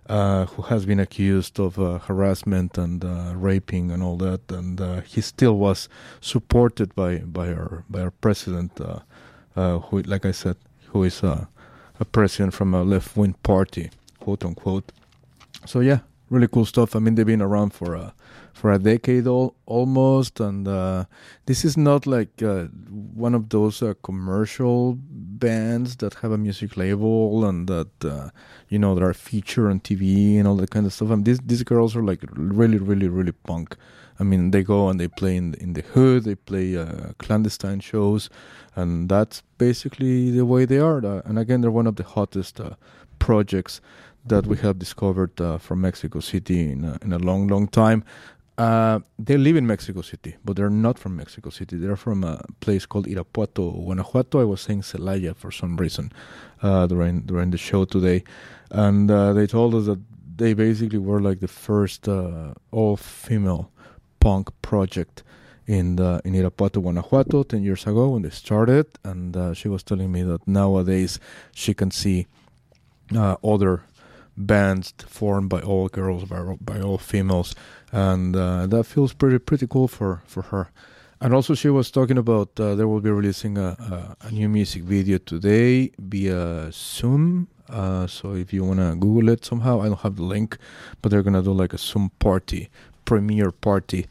Uh, 0.06 0.44
who 0.44 0.62
has 0.62 0.84
been 0.84 1.00
accused 1.00 1.58
of 1.58 1.78
uh, 1.78 1.98
harassment 1.98 2.76
and 2.76 3.02
uh, 3.02 3.32
raping 3.34 3.90
and 3.90 4.02
all 4.02 4.18
that, 4.18 4.52
and 4.52 4.78
uh, 4.78 5.00
he 5.00 5.22
still 5.22 5.56
was 5.56 5.88
supported 6.20 6.94
by 6.94 7.18
by 7.20 7.48
our 7.48 7.84
by 7.88 8.02
our 8.02 8.10
president, 8.10 8.78
who, 9.54 10.02
like 10.02 10.26
I 10.26 10.32
said, 10.32 10.56
who 10.88 11.04
is 11.04 11.22
a 11.22 11.48
president 12.12 12.52
from 12.52 12.74
a 12.74 12.82
left 12.82 13.16
wing 13.16 13.34
party 13.42 13.90
quote 14.20 14.44
unquote. 14.44 14.92
So 15.66 15.80
yeah, 15.80 16.00
really 16.30 16.48
cool 16.48 16.64
stuff. 16.64 16.96
I 16.96 16.98
mean, 16.98 17.14
they've 17.14 17.26
been 17.26 17.42
around 17.42 17.72
for 17.72 17.94
a 17.94 18.14
for 18.52 18.70
a 18.72 18.78
decade 18.78 19.26
all, 19.26 19.56
almost, 19.66 20.38
and 20.40 20.66
uh, 20.66 21.04
this 21.46 21.64
is 21.64 21.76
not 21.76 22.06
like 22.06 22.42
uh, 22.42 22.64
one 23.14 23.34
of 23.34 23.48
those 23.48 23.82
uh, 23.82 23.94
commercial 24.02 24.96
bands 24.98 25.96
that 25.96 26.14
have 26.14 26.30
a 26.30 26.38
music 26.38 26.76
label 26.76 27.44
and 27.44 27.68
that 27.68 28.04
uh, 28.04 28.30
you 28.68 28.78
know 28.78 28.94
that 28.94 29.02
are 29.02 29.12
featured 29.12 29.70
on 29.70 29.80
TV 29.80 30.38
and 30.38 30.46
all 30.46 30.56
that 30.56 30.70
kind 30.70 30.86
of 30.86 30.92
stuff. 30.92 31.10
I 31.10 31.16
mean, 31.16 31.24
these 31.24 31.40
these 31.40 31.62
girls 31.64 31.96
are 31.96 32.02
like 32.02 32.22
really, 32.32 32.78
really, 32.78 33.08
really 33.08 33.32
punk. 33.32 33.76
I 34.20 34.22
mean, 34.22 34.52
they 34.52 34.62
go 34.62 34.88
and 34.88 35.00
they 35.00 35.08
play 35.08 35.36
in 35.36 35.54
in 35.54 35.72
the 35.72 35.82
hood, 35.82 36.24
they 36.24 36.36
play 36.36 36.76
uh, 36.76 37.12
clandestine 37.18 37.80
shows, 37.80 38.30
and 38.76 39.08
that's 39.08 39.42
basically 39.58 40.30
the 40.30 40.46
way 40.46 40.64
they 40.64 40.78
are. 40.78 41.04
Uh, 41.04 41.22
and 41.24 41.38
again, 41.38 41.60
they're 41.60 41.70
one 41.72 41.88
of 41.88 41.96
the 41.96 42.04
hottest 42.04 42.60
projects 43.18 43.80
that 44.26 44.46
we 44.46 44.56
have 44.58 44.78
discovered 44.78 45.40
uh, 45.40 45.58
from 45.58 45.80
Mexico 45.80 46.20
City 46.20 46.70
in 46.72 46.84
a, 46.84 46.98
in 47.02 47.12
a 47.12 47.18
long, 47.18 47.46
long 47.48 47.68
time. 47.68 48.04
Uh, 48.56 49.00
they 49.18 49.36
live 49.36 49.56
in 49.56 49.66
Mexico 49.66 50.00
City, 50.00 50.36
but 50.44 50.54
they're 50.56 50.70
not 50.70 50.96
from 50.98 51.16
Mexico 51.16 51.50
City. 51.50 51.76
They're 51.76 51.96
from 51.96 52.22
a 52.22 52.40
place 52.60 52.86
called 52.86 53.06
Irapuato, 53.06 53.84
Guanajuato. 53.84 54.40
I 54.40 54.44
was 54.44 54.60
saying 54.60 54.82
Celaya 54.82 55.34
for 55.34 55.50
some 55.50 55.76
reason 55.76 56.12
uh, 56.62 56.86
during 56.86 57.22
during 57.22 57.50
the 57.50 57.58
show 57.58 57.84
today, 57.84 58.22
and 58.70 59.10
uh, 59.10 59.32
they 59.32 59.46
told 59.46 59.74
us 59.74 59.86
that 59.86 59.98
they 60.36 60.54
basically 60.54 60.98
were 60.98 61.20
like 61.20 61.40
the 61.40 61.48
first 61.48 62.08
uh, 62.08 62.54
all-female 62.70 63.70
punk 64.20 64.50
project 64.62 65.24
in 65.66 65.96
the, 65.96 66.20
in 66.24 66.34
Irapuato, 66.34 66.80
Guanajuato, 66.80 67.42
ten 67.42 67.62
years 67.62 67.86
ago 67.86 68.10
when 68.10 68.22
they 68.22 68.30
started. 68.30 68.86
And 69.02 69.36
uh, 69.36 69.54
she 69.54 69.68
was 69.68 69.82
telling 69.82 70.12
me 70.12 70.22
that 70.22 70.46
nowadays 70.46 71.18
she 71.52 71.74
can 71.74 71.90
see 71.90 72.26
other 73.12 73.82
bands 74.36 74.94
formed 75.06 75.48
by 75.48 75.60
all 75.60 75.88
girls, 75.88 76.24
by, 76.24 76.40
by 76.60 76.80
all 76.80 76.98
females, 76.98 77.54
and 77.92 78.36
uh, 78.36 78.66
that 78.66 78.84
feels 78.84 79.12
pretty 79.12 79.38
pretty 79.38 79.66
cool 79.66 79.88
for 79.88 80.22
for 80.26 80.42
her. 80.42 80.70
And 81.20 81.32
also, 81.32 81.54
she 81.54 81.70
was 81.70 81.90
talking 81.90 82.18
about 82.18 82.58
uh, 82.60 82.74
they 82.74 82.84
will 82.84 83.00
be 83.00 83.10
releasing 83.10 83.56
a, 83.56 84.16
a, 84.20 84.26
a, 84.26 84.30
new 84.30 84.48
music 84.48 84.82
video 84.82 85.18
today 85.18 85.90
via 85.98 86.70
Zoom. 86.70 87.48
Uh, 87.68 88.06
so 88.06 88.34
if 88.34 88.52
you 88.52 88.62
wanna 88.62 88.94
Google 88.94 89.30
it 89.30 89.44
somehow, 89.44 89.80
I 89.80 89.86
don't 89.86 90.00
have 90.00 90.16
the 90.16 90.22
link, 90.22 90.58
but 91.00 91.10
they're 91.10 91.22
gonna 91.22 91.42
do 91.42 91.52
like 91.52 91.72
a 91.72 91.78
Zoom 91.78 92.10
party, 92.18 92.68
premiere 93.06 93.52
party. 93.52 94.06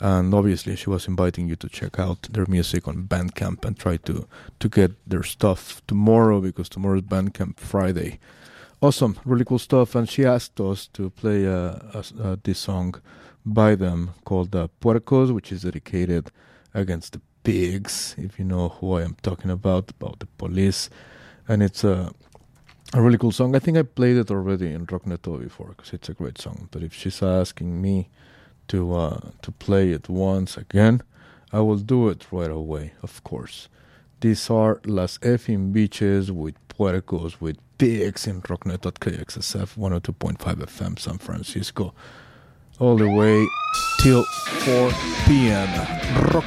And 0.00 0.34
obviously, 0.34 0.76
she 0.76 0.90
was 0.90 1.08
inviting 1.08 1.48
you 1.48 1.56
to 1.56 1.68
check 1.68 1.98
out 1.98 2.22
their 2.30 2.46
music 2.46 2.86
on 2.86 3.04
Bandcamp 3.04 3.64
and 3.64 3.78
try 3.78 3.96
to 3.96 4.28
to 4.60 4.68
get 4.68 4.92
their 5.08 5.22
stuff 5.22 5.80
tomorrow 5.86 6.40
because 6.40 6.68
tomorrow 6.68 6.96
is 6.96 7.02
Bandcamp 7.02 7.56
Friday. 7.56 8.18
Awesome, 8.80 9.18
really 9.24 9.44
cool 9.44 9.58
stuff. 9.58 9.96
And 9.96 10.08
she 10.08 10.24
asked 10.24 10.60
us 10.60 10.86
to 10.92 11.10
play 11.10 11.48
uh, 11.48 11.78
uh, 12.22 12.36
this 12.44 12.60
song 12.60 12.94
by 13.44 13.74
them 13.74 14.10
called 14.24 14.54
uh, 14.54 14.68
Puercos, 14.80 15.34
which 15.34 15.50
is 15.50 15.62
dedicated 15.62 16.30
against 16.74 17.14
the 17.14 17.20
pigs, 17.42 18.14
if 18.16 18.38
you 18.38 18.44
know 18.44 18.68
who 18.68 18.92
I 18.92 19.02
am 19.02 19.16
talking 19.20 19.50
about, 19.50 19.90
about 19.90 20.20
the 20.20 20.26
police. 20.26 20.90
And 21.48 21.60
it's 21.60 21.82
a, 21.82 22.12
a 22.94 23.02
really 23.02 23.18
cool 23.18 23.32
song. 23.32 23.56
I 23.56 23.58
think 23.58 23.76
I 23.76 23.82
played 23.82 24.16
it 24.16 24.30
already 24.30 24.72
in 24.72 24.86
Rockneto 24.86 25.42
before 25.42 25.70
because 25.76 25.92
it's 25.92 26.08
a 26.08 26.14
great 26.14 26.38
song. 26.38 26.68
But 26.70 26.84
if 26.84 26.94
she's 26.94 27.20
asking 27.20 27.82
me 27.82 28.10
to 28.68 28.94
uh, 28.94 29.20
to 29.42 29.50
play 29.50 29.90
it 29.90 30.08
once 30.08 30.56
again, 30.56 31.02
I 31.52 31.60
will 31.60 31.78
do 31.78 32.10
it 32.10 32.26
right 32.30 32.50
away, 32.50 32.92
of 33.02 33.24
course. 33.24 33.68
These 34.20 34.50
are 34.50 34.80
Las 34.84 35.18
Effin 35.18 35.72
Beaches 35.72 36.30
with 36.30 36.54
Puercos 36.68 37.40
with 37.40 37.56
pigs 37.78 38.26
in 38.26 38.42
Rocknet.kxsf 38.42 39.76
102.5 39.76 40.36
FM 40.36 40.98
San 40.98 41.18
Francisco. 41.18 41.94
all 42.80 42.96
the 42.96 43.08
way 43.08 43.46
till 44.00 44.22
4 44.64 44.90
p.m. 45.26 45.68
Rock 46.32 46.44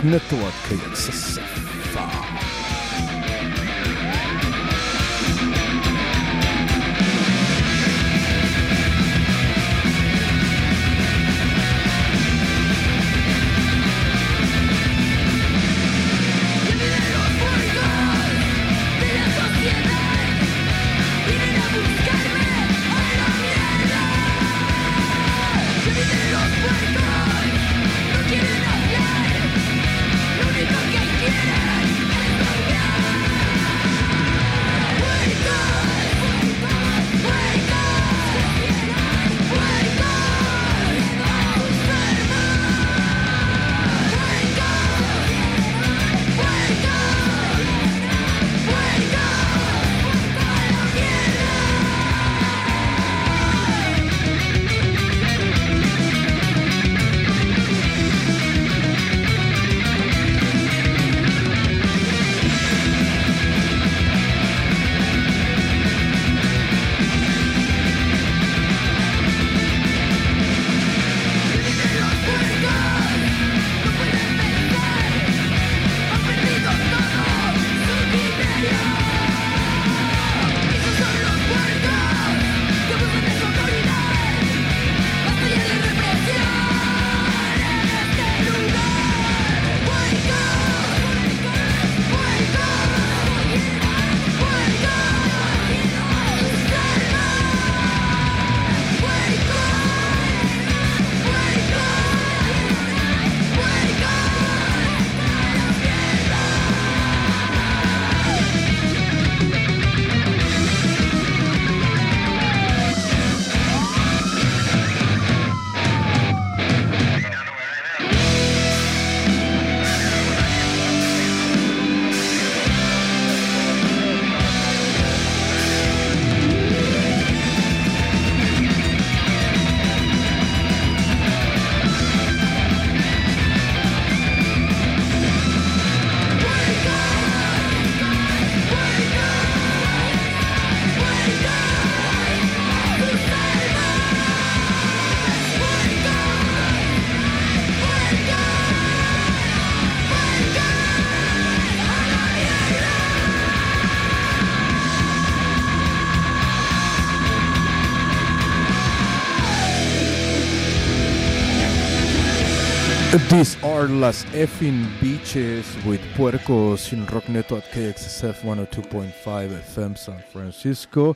These 163.31 163.55
are 163.63 163.87
las 163.87 164.25
effing 164.33 164.85
beaches 164.99 165.65
with 165.85 166.01
Puercos 166.17 166.91
in 166.91 167.05
Rock 167.05 167.29
Network 167.29 167.63
KXSF 167.71 168.41
102.5 168.41 169.13
FM 169.23 169.97
San 169.97 170.21
Francisco. 170.33 171.15